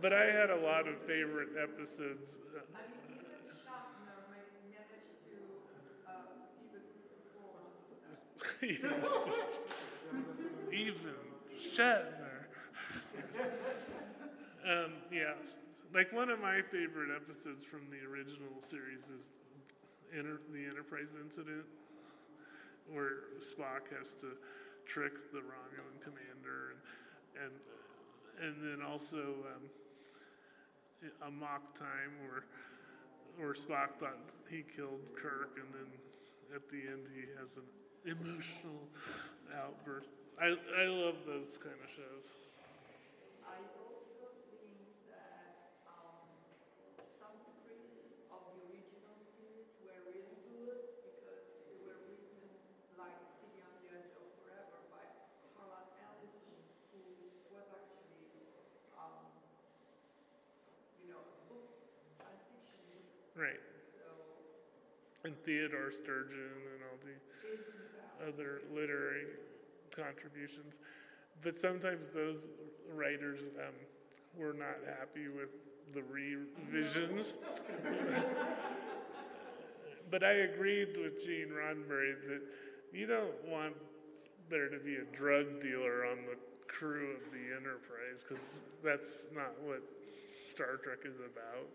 But 0.00 0.12
I 0.12 0.24
had 0.30 0.50
a 0.50 0.56
lot 0.56 0.86
of 0.88 0.98
favorite 1.06 1.50
episodes. 1.60 2.40
I 2.52 2.60
mean, 2.68 3.16
even 3.16 3.48
Shatner 3.56 4.28
ma- 4.28 4.52
managed 4.68 5.16
to 5.30 5.38
uh, 5.72 6.36
give 6.60 6.72
a 6.76 6.82
good 6.92 7.08
performance. 7.08 7.88
Even 10.72 11.14
Shatner. 11.58 12.46
um, 14.64 14.92
yeah, 15.12 15.34
like 15.92 16.12
one 16.12 16.30
of 16.30 16.40
my 16.40 16.60
favorite 16.62 17.10
episodes 17.14 17.64
from 17.64 17.82
the 17.90 18.06
original 18.08 18.60
series 18.60 19.08
is 19.10 19.38
Enter- 20.16 20.40
the 20.52 20.64
Enterprise 20.66 21.14
incident, 21.22 21.64
where 22.92 23.32
Spock 23.40 23.88
has 23.96 24.14
to 24.20 24.36
trick 24.86 25.12
the 25.32 25.38
Romulan 25.40 25.96
commander, 26.02 26.76
and 26.76 27.44
and, 27.44 27.52
and 28.42 28.54
then 28.62 28.86
also 28.86 29.18
um, 29.54 29.62
Amok 31.26 31.74
Time 31.78 32.12
where 32.22 32.44
where 33.38 33.54
Spock 33.54 33.98
thought 33.98 34.18
he 34.48 34.62
killed 34.62 35.02
Kirk, 35.16 35.58
and 35.58 35.68
then 35.74 35.90
at 36.54 36.68
the 36.70 36.82
end 36.86 37.08
he 37.14 37.26
has 37.40 37.56
an 37.56 37.66
emotional 38.06 38.86
outburst. 39.54 40.14
I 40.40 40.54
I 40.80 40.86
love 40.86 41.16
those 41.26 41.58
kind 41.58 41.76
of 41.82 41.90
shows. 41.90 42.32
I 43.44 43.58
also 43.78 44.30
think 44.50 44.74
that 45.10 45.76
um, 45.86 46.26
some 47.20 47.36
scripts 47.42 48.24
of 48.32 48.42
the 48.54 48.60
original 48.70 49.16
series 49.36 49.70
were 49.84 49.98
really 50.08 50.38
good 50.46 50.80
because 51.04 51.44
they 51.68 51.76
were 51.84 51.98
written 52.06 52.40
like 52.98 53.18
City 53.40 53.60
on 53.62 53.72
the 53.82 53.86
Edge 53.92 54.12
of 54.16 54.26
Forever 54.42 54.78
by 54.92 55.04
Harlan 55.58 55.90
Ellison, 56.02 56.56
who 56.94 57.02
was 57.52 57.66
actually, 57.70 58.30
um, 58.98 59.26
you 61.02 61.08
know, 61.12 61.22
a 61.22 61.36
book, 61.50 61.68
science 62.18 62.44
fiction 62.50 62.78
book. 62.88 63.23
Right. 63.36 63.60
And 65.24 65.34
Theodore 65.44 65.90
Sturgeon 65.90 66.38
and 66.38 66.82
all 66.90 66.98
the 67.02 68.28
other 68.28 68.62
literary 68.72 69.24
contributions. 69.94 70.78
But 71.42 71.56
sometimes 71.56 72.10
those 72.10 72.48
writers 72.92 73.48
um, 73.58 73.74
were 74.36 74.52
not 74.52 74.78
happy 74.86 75.28
with 75.28 75.50
the 75.92 76.02
revisions. 76.02 77.34
but 80.10 80.22
I 80.22 80.32
agreed 80.32 80.96
with 80.96 81.24
Gene 81.24 81.48
Roddenberry 81.48 82.14
that 82.28 82.42
you 82.92 83.06
don't 83.06 83.34
want 83.48 83.74
there 84.50 84.68
to 84.68 84.78
be 84.78 84.96
a 84.96 85.16
drug 85.16 85.60
dealer 85.60 86.06
on 86.06 86.18
the 86.26 86.36
crew 86.68 87.16
of 87.16 87.32
the 87.32 87.56
Enterprise 87.56 88.24
because 88.26 88.62
that's 88.82 89.26
not 89.34 89.52
what 89.62 89.82
Star 90.52 90.76
Trek 90.82 90.98
is 91.04 91.18
about. 91.18 91.68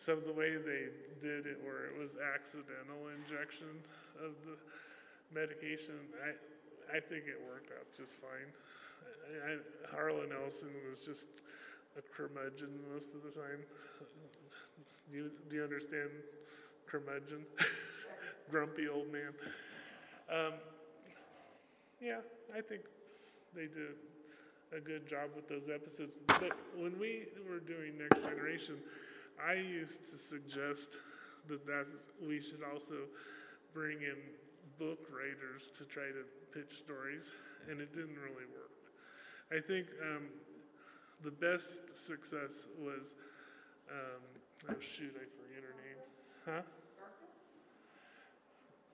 So 0.00 0.16
the 0.16 0.32
way 0.32 0.56
they 0.56 0.88
did 1.20 1.44
it, 1.44 1.60
where 1.62 1.84
it 1.84 2.00
was 2.00 2.16
accidental 2.16 3.12
injection 3.20 3.68
of 4.16 4.32
the 4.48 4.56
medication, 5.30 5.92
I, 6.24 6.96
I 6.96 7.00
think 7.00 7.24
it 7.28 7.36
worked 7.46 7.68
out 7.70 7.84
just 7.94 8.16
fine. 8.16 8.48
I, 9.44 9.52
I, 9.52 9.94
Harlan 9.94 10.30
Ellison 10.32 10.70
was 10.88 11.00
just 11.00 11.28
a 11.98 12.00
curmudgeon 12.16 12.70
most 12.90 13.12
of 13.12 13.22
the 13.22 13.28
time. 13.28 13.60
Do 15.12 15.18
you, 15.18 15.30
do 15.50 15.56
you 15.56 15.64
understand 15.64 16.08
curmudgeon? 16.86 17.44
Grumpy 18.50 18.88
old 18.88 19.12
man. 19.12 19.34
Um, 20.32 20.54
yeah, 22.00 22.20
I 22.56 22.62
think 22.62 22.80
they 23.54 23.66
did 23.66 24.00
a 24.74 24.80
good 24.80 25.06
job 25.06 25.28
with 25.36 25.46
those 25.46 25.68
episodes. 25.68 26.20
But 26.26 26.56
when 26.74 26.98
we 26.98 27.26
were 27.46 27.60
doing 27.60 27.98
Next 27.98 28.22
Generation, 28.22 28.76
I 29.48 29.54
used 29.54 30.10
to 30.10 30.16
suggest 30.16 30.96
that 31.48 31.66
that's, 31.66 32.08
we 32.26 32.40
should 32.40 32.62
also 32.72 33.06
bring 33.72 33.98
in 34.02 34.16
book 34.78 35.08
writers 35.10 35.70
to 35.78 35.84
try 35.84 36.06
to 36.06 36.24
pitch 36.52 36.78
stories, 36.78 37.32
and 37.70 37.80
it 37.80 37.92
didn't 37.92 38.16
really 38.16 38.46
work. 38.52 38.70
I 39.52 39.60
think 39.60 39.88
um, 40.02 40.28
the 41.22 41.30
best 41.30 41.96
success 41.96 42.66
was, 42.78 43.14
um, 43.90 44.22
oh 44.70 44.80
shoot, 44.80 45.14
I 45.16 45.26
forget 45.36 45.62
her 45.62 45.74
name. 45.76 46.00
Huh? 46.46 46.62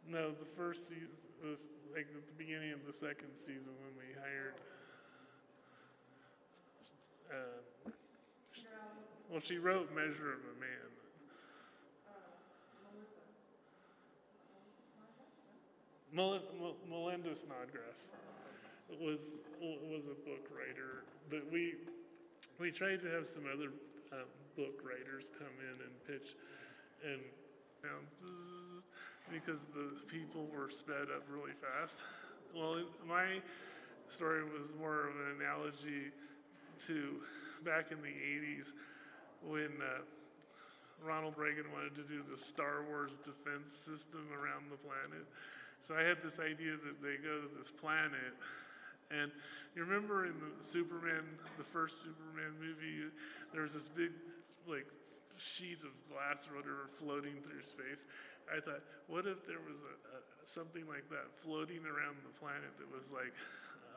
No, 0.09 0.31
the 0.31 0.45
first 0.45 0.89
season 0.89 1.09
was 1.43 1.67
like 1.93 2.07
at 2.15 2.27
the 2.27 2.37
beginning 2.39 2.73
of 2.73 2.87
the 2.87 2.93
second 2.93 3.35
season 3.35 3.73
when 3.83 3.93
we 3.99 4.15
hired. 4.15 4.55
Uh, 7.31 7.91
well, 9.31 9.41
she 9.41 9.59
wrote 9.59 9.95
Measure 9.95 10.33
of 10.33 10.41
a 10.41 10.61
Man. 10.61 10.87
Mel- 16.13 16.41
Mel- 16.59 16.77
Melinda 16.89 17.35
Snodgrass 17.35 18.11
was 19.01 19.39
was 19.61 20.05
a 20.07 20.15
book 20.29 20.49
writer, 20.55 21.05
but 21.29 21.43
we 21.53 21.75
we 22.59 22.71
tried 22.71 23.01
to 23.03 23.09
have 23.11 23.27
some 23.27 23.45
other 23.53 23.71
um, 24.13 24.25
book 24.57 24.81
writers 24.85 25.31
come 25.39 25.53
in 25.61 25.83
and 25.85 25.93
pitch, 26.07 26.35
and 27.05 27.21
you 27.83 27.89
know, 27.89 27.99
bzzz, 28.23 28.83
because 29.31 29.67
the 29.75 29.91
people 30.07 30.49
were 30.55 30.71
sped 30.71 31.09
up 31.15 31.25
really 31.29 31.53
fast. 31.53 32.03
Well, 32.55 32.83
my 33.07 33.41
story 34.09 34.43
was 34.45 34.73
more 34.79 35.09
of 35.09 35.17
an 35.17 35.41
analogy 35.41 36.13
to 36.87 37.21
back 37.65 37.91
in 37.91 38.01
the 38.01 38.09
80s 38.09 38.73
when 39.43 39.73
uh, 39.83 40.03
Ronald 41.05 41.35
Reagan 41.37 41.67
wanted 41.73 41.95
to 41.97 42.03
do 42.03 42.23
the 42.29 42.37
Star 42.37 42.85
Wars 42.89 43.19
defense 43.25 43.73
system 43.73 44.27
around 44.33 44.71
the 44.71 44.81
planet. 44.81 45.27
So 45.81 45.95
I 45.95 46.03
had 46.03 46.23
this 46.23 46.41
idea 46.41 46.73
that 46.73 47.03
they 47.03 47.17
go 47.21 47.41
to 47.41 47.49
this 47.59 47.71
planet. 47.71 48.33
And 49.11 49.31
you 49.75 49.85
remember 49.85 50.27
in 50.27 50.35
the 50.41 50.65
Superman, 50.65 51.23
the 51.59 51.65
first 51.65 52.03
Superman 52.03 52.57
movie, 52.59 53.13
there 53.53 53.63
was 53.63 53.73
this 53.73 53.89
big, 53.89 54.11
like, 54.67 54.87
sheet 55.37 55.79
of 55.85 55.93
glass 56.09 56.49
or 56.49 56.57
whatever 56.57 56.89
floating 56.97 57.37
through 57.45 57.61
space. 57.63 58.09
I 58.49 58.57
thought, 58.57 58.81
what 59.07 59.29
if 59.29 59.45
there 59.45 59.61
was 59.61 59.77
a, 59.85 59.95
a, 60.17 60.19
something 60.49 60.89
like 60.89 61.05
that 61.11 61.29
floating 61.45 61.85
around 61.85 62.17
the 62.25 62.33
planet 62.41 62.73
that 62.81 62.89
was 62.89 63.13
like 63.13 63.37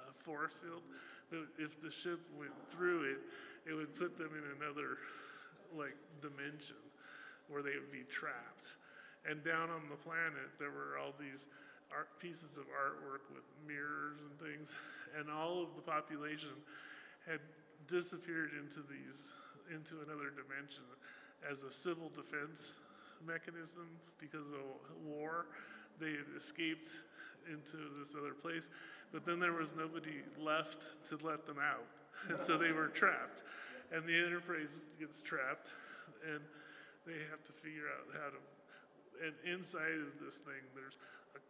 a 0.03 0.13
force 0.13 0.59
field? 0.59 0.83
That 1.31 1.47
if 1.57 1.79
the 1.81 1.89
ship 1.89 2.19
went 2.37 2.51
through 2.67 3.15
it, 3.15 3.21
it 3.69 3.73
would 3.73 3.95
put 3.95 4.17
them 4.17 4.35
in 4.35 4.45
another 4.59 4.99
like 5.75 5.95
dimension 6.21 6.79
where 7.47 7.61
they 7.61 7.75
would 7.75 7.91
be 7.91 8.05
trapped. 8.09 8.77
And 9.27 9.43
down 9.43 9.69
on 9.69 9.89
the 9.89 9.99
planet, 9.99 10.55
there 10.59 10.71
were 10.71 10.97
all 10.97 11.13
these 11.19 11.47
art 11.91 12.09
pieces 12.19 12.57
of 12.57 12.65
artwork 12.69 13.25
with 13.33 13.43
mirrors 13.67 14.21
and 14.21 14.33
things, 14.39 14.69
and 15.17 15.29
all 15.29 15.63
of 15.63 15.75
the 15.75 15.81
population 15.81 16.53
had 17.27 17.41
disappeared 17.87 18.51
into 18.57 18.85
these 18.85 19.33
into 19.69 20.01
another 20.01 20.33
dimension 20.33 20.83
as 21.45 21.61
a 21.61 21.71
civil 21.71 22.09
defense 22.09 22.73
mechanism 23.25 23.87
because 24.19 24.47
of 24.49 24.65
war. 25.05 25.45
They 25.99 26.11
had 26.11 26.29
escaped 26.35 26.87
into 27.45 27.77
this 27.99 28.15
other 28.17 28.33
place, 28.33 28.69
but 29.11 29.25
then 29.25 29.39
there 29.39 29.53
was 29.53 29.75
nobody 29.77 30.21
left 30.39 30.83
to 31.09 31.19
let 31.25 31.45
them 31.45 31.57
out. 31.59 31.85
And 32.29 32.39
so 32.45 32.57
they 32.57 32.71
were 32.71 32.87
trapped. 32.87 33.43
And 33.91 34.05
the 34.05 34.13
Enterprise 34.13 34.85
gets 34.99 35.21
trapped, 35.21 35.73
and 36.21 36.41
they 37.05 37.17
have 37.29 37.41
to 37.45 37.53
figure 37.53 37.89
out 37.89 38.05
how 38.13 38.29
to. 38.29 38.39
And 39.19 39.35
inside 39.43 39.99
of 39.99 40.15
this 40.23 40.37
thing, 40.45 40.63
there's 40.75 40.95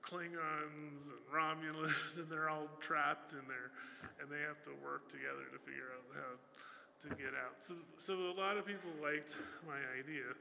Klingons 0.01 1.05
and 1.11 1.23
Romulans, 1.27 1.93
and 2.17 2.27
they're 2.29 2.49
all 2.49 2.67
trapped 2.79 3.33
in 3.33 3.43
there, 3.47 3.71
and 4.21 4.31
they 4.31 4.39
have 4.47 4.63
to 4.63 4.71
work 4.83 5.07
together 5.09 5.45
to 5.51 5.59
figure 5.59 5.91
out 5.93 6.05
how 6.15 6.33
to 7.03 7.15
get 7.15 7.35
out. 7.35 7.59
So, 7.59 7.75
so 7.97 8.13
a 8.15 8.35
lot 8.35 8.57
of 8.57 8.65
people 8.65 8.91
liked 9.01 9.35
my 9.67 9.79
idea. 9.99 10.35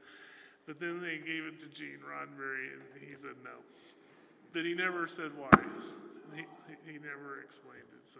But 0.65 0.79
then 0.79 1.01
they 1.01 1.17
gave 1.17 1.45
it 1.45 1.59
to 1.61 1.67
Gene 1.67 1.99
Roddenberry, 2.03 2.73
and 2.73 2.83
he 2.99 3.15
said 3.15 3.37
no. 3.43 3.63
But 4.53 4.65
he 4.65 4.73
never 4.73 5.07
said 5.07 5.31
why. 5.37 5.49
He, 6.35 6.41
he, 6.67 6.93
he 6.93 6.97
never 6.99 7.41
explained 7.41 7.89
it. 7.89 8.05
So 8.05 8.19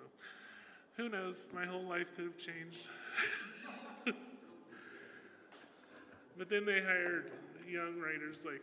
who 0.98 1.10
knows? 1.10 1.48
My 1.54 1.66
whole 1.66 1.84
life 1.84 2.08
could 2.16 2.26
have 2.26 2.38
changed. 2.38 2.88
but 6.40 6.50
then 6.50 6.66
they 6.66 6.82
hired 6.82 7.30
young 7.70 8.00
writers 8.00 8.46
like 8.46 8.62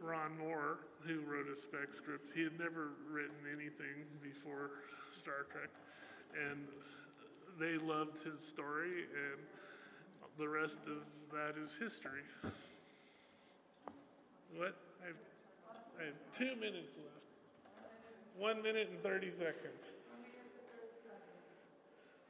Ron 0.00 0.36
Moore, 0.36 0.78
who 1.06 1.20
wrote 1.20 1.46
a 1.48 1.56
spec 1.56 1.94
script. 1.94 2.32
He 2.34 2.42
had 2.42 2.58
never 2.58 2.90
written 3.08 3.46
anything 3.46 4.04
before 4.20 4.70
Star 5.12 5.46
Trek. 5.50 5.70
And 6.34 6.66
they 7.60 7.78
loved 7.78 8.22
his 8.24 8.46
story, 8.46 9.06
and 9.14 9.38
the 10.36 10.48
rest 10.48 10.78
of 10.86 11.04
that 11.32 11.54
is 11.62 11.76
history. 11.76 12.22
What? 14.56 14.76
I 15.02 15.06
have, 15.06 15.16
I 16.00 16.04
have 16.06 16.18
two 16.32 16.56
minutes 16.56 16.96
left. 16.96 17.22
One 18.36 18.62
minute 18.62 18.88
and 18.90 19.02
30 19.02 19.30
seconds. 19.30 19.92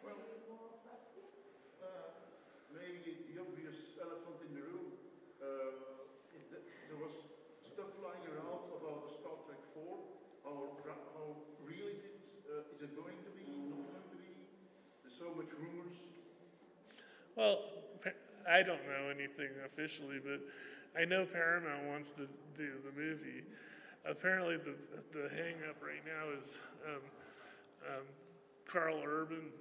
Well, 0.03 0.19
uh, 1.79 1.87
maybe 2.75 3.23
the 3.31 3.41
obvious 3.41 3.95
elephant 4.03 4.43
in 4.51 4.55
the 4.59 4.63
room 4.67 4.99
uh, 5.39 6.35
is 6.35 6.51
that 6.51 6.67
there 6.91 6.99
was 6.99 7.15
stuff 7.63 7.91
flying 8.03 8.27
around 8.27 8.67
about 8.71 9.07
the 9.07 9.15
Star 9.23 9.39
Trek 9.47 9.63
4. 9.79 9.83
How, 10.43 10.75
ra- 10.83 11.07
how 11.15 11.39
real 11.63 11.87
is 11.87 12.03
it? 12.03 12.19
Uh, 12.51 12.75
is 12.75 12.82
going 12.95 13.19
to 13.25 13.33
be? 13.37 13.49
Not 13.73 14.05
going 14.07 14.13
to 14.13 14.21
be? 14.21 14.33
There's 15.03 15.19
so 15.19 15.35
much 15.37 15.51
rumors. 15.59 15.97
Well, 17.37 17.65
I 18.49 18.63
don't 18.63 18.83
know 18.87 19.09
anything 19.09 19.51
officially, 19.65 20.21
but 20.23 20.41
I 20.99 21.05
know 21.05 21.25
Paramount 21.25 21.87
wants 21.89 22.13
to 22.13 22.29
do 22.57 22.83
the 22.85 22.93
movie. 23.01 23.45
Apparently, 24.05 24.57
the 24.57 24.75
the 25.13 25.29
hang 25.31 25.63
up 25.69 25.79
right 25.81 26.03
now 26.05 26.37
is 26.37 26.59
um, 26.87 27.03
um, 27.89 28.07
Karl 28.67 29.01
Urban 29.05 29.53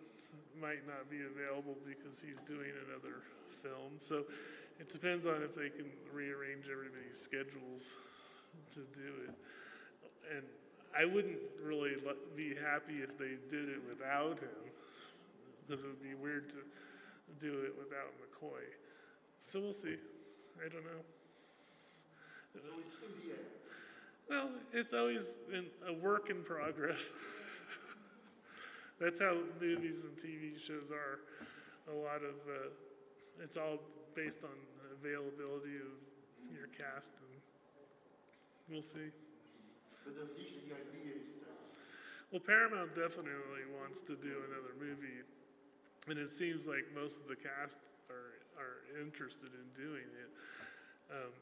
might 0.59 0.85
not 0.87 1.09
be 1.09 1.21
available 1.21 1.77
because 1.85 2.21
he's 2.21 2.41
doing 2.41 2.71
another 2.89 3.21
film. 3.49 3.99
So 4.01 4.25
it 4.79 4.89
depends 4.89 5.25
on 5.25 5.43
if 5.43 5.55
they 5.55 5.69
can 5.69 5.85
rearrange 6.13 6.65
everybody's 6.71 7.19
schedules 7.19 7.93
to 8.73 8.79
do 8.93 9.29
it. 9.29 9.35
And 10.35 10.43
I 10.97 11.05
wouldn't 11.05 11.39
really 11.63 11.93
be 12.35 12.53
happy 12.55 13.01
if 13.01 13.17
they 13.17 13.37
did 13.49 13.69
it 13.69 13.81
without 13.87 14.39
him 14.39 14.49
because 15.65 15.83
it 15.83 15.87
would 15.87 16.03
be 16.03 16.15
weird 16.15 16.49
to 16.49 16.57
do 17.39 17.61
it 17.61 17.73
without 17.77 18.11
McCoy. 18.19 18.61
So 19.39 19.61
we'll 19.61 19.73
see. 19.73 19.95
I 20.63 20.69
don't 20.69 20.83
know. 20.83 21.01
So 22.53 22.59
it's 22.59 22.95
in 23.01 23.27
the 23.27 23.33
air. 23.33 23.39
Well, 24.29 24.49
it's 24.73 24.93
always 24.93 25.37
in 25.53 25.65
a 25.87 25.93
work 25.93 26.29
in 26.29 26.43
progress. 26.43 27.09
That's 28.99 29.19
how 29.19 29.37
movies 29.59 30.03
and 30.03 30.15
TV 30.15 30.59
shows 30.59 30.91
are. 30.91 31.19
A 31.91 31.95
lot 31.95 32.17
of 32.17 32.35
uh, 32.47 32.69
it's 33.41 33.57
all 33.57 33.79
based 34.13 34.43
on 34.43 34.51
availability 35.01 35.77
of 35.77 36.53
your 36.53 36.67
cast, 36.67 37.11
and 37.19 37.41
we'll 38.69 38.81
see. 38.81 39.09
But 40.03 40.17
at 40.17 40.33
least 40.37 40.57
the 40.65 40.73
idea 40.73 41.21
is 41.21 41.37
there. 41.41 41.57
Well, 42.31 42.41
Paramount 42.41 42.95
definitely 42.95 43.67
wants 43.69 44.01
to 44.09 44.15
do 44.15 44.45
another 44.49 44.73
movie 44.79 45.21
and 46.09 46.17
it 46.17 46.31
seems 46.31 46.65
like 46.65 46.89
most 46.95 47.21
of 47.21 47.27
the 47.27 47.35
cast 47.35 47.77
are 48.09 48.41
are 48.57 48.81
interested 48.97 49.49
in 49.53 49.65
doing 49.77 50.05
it. 50.17 50.31
Um, 51.09 51.33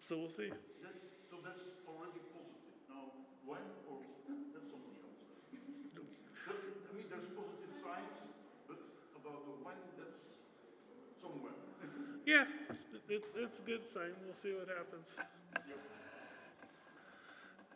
so 0.00 0.18
we'll 0.18 0.30
see. 0.30 0.50
That's, 0.82 0.98
so 1.30 1.38
that's 1.42 1.62
already 1.86 2.18
positive. 2.34 2.76
Now, 2.90 3.14
when 3.46 3.62
or 3.86 4.02
that's 4.26 4.68
something 4.70 4.96
else. 5.02 5.22
But, 6.46 6.58
I 6.58 6.90
mean, 6.94 7.06
there's 7.06 7.30
positive 7.34 7.74
signs, 7.78 8.18
but 8.66 8.78
about 9.14 9.46
the 9.46 9.54
when, 9.62 9.78
that's 9.98 10.34
somewhere. 11.22 11.54
Yeah, 12.26 12.46
it's 13.08 13.30
it's 13.34 13.58
a 13.58 13.66
good 13.66 13.86
sign. 13.86 14.14
We'll 14.26 14.34
see 14.34 14.54
what 14.54 14.66
happens. 14.66 15.14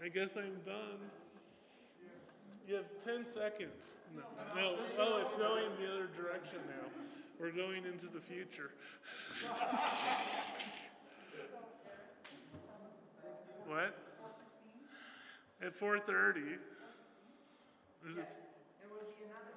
I 0.03 0.09
guess 0.09 0.36
I'm 0.36 0.61
done. 0.64 1.11
You 2.68 2.74
have 2.76 2.86
10 3.05 3.26
seconds. 3.26 3.99
No, 4.14 4.22
no. 4.55 4.76
Oh, 4.99 5.22
it's 5.24 5.36
going 5.36 5.64
the 5.80 5.86
other 5.92 6.09
direction 6.16 6.59
now. 6.66 6.88
We're 7.38 7.51
going 7.51 7.84
into 7.84 8.07
the 8.07 8.20
future. 8.20 8.70
what? 13.66 13.94
At 15.62 15.78
4:30. 15.78 16.59
Is 18.09 18.18
it? 18.18 18.28
Will 18.88 18.99
be 19.07 19.24
another 19.24 19.57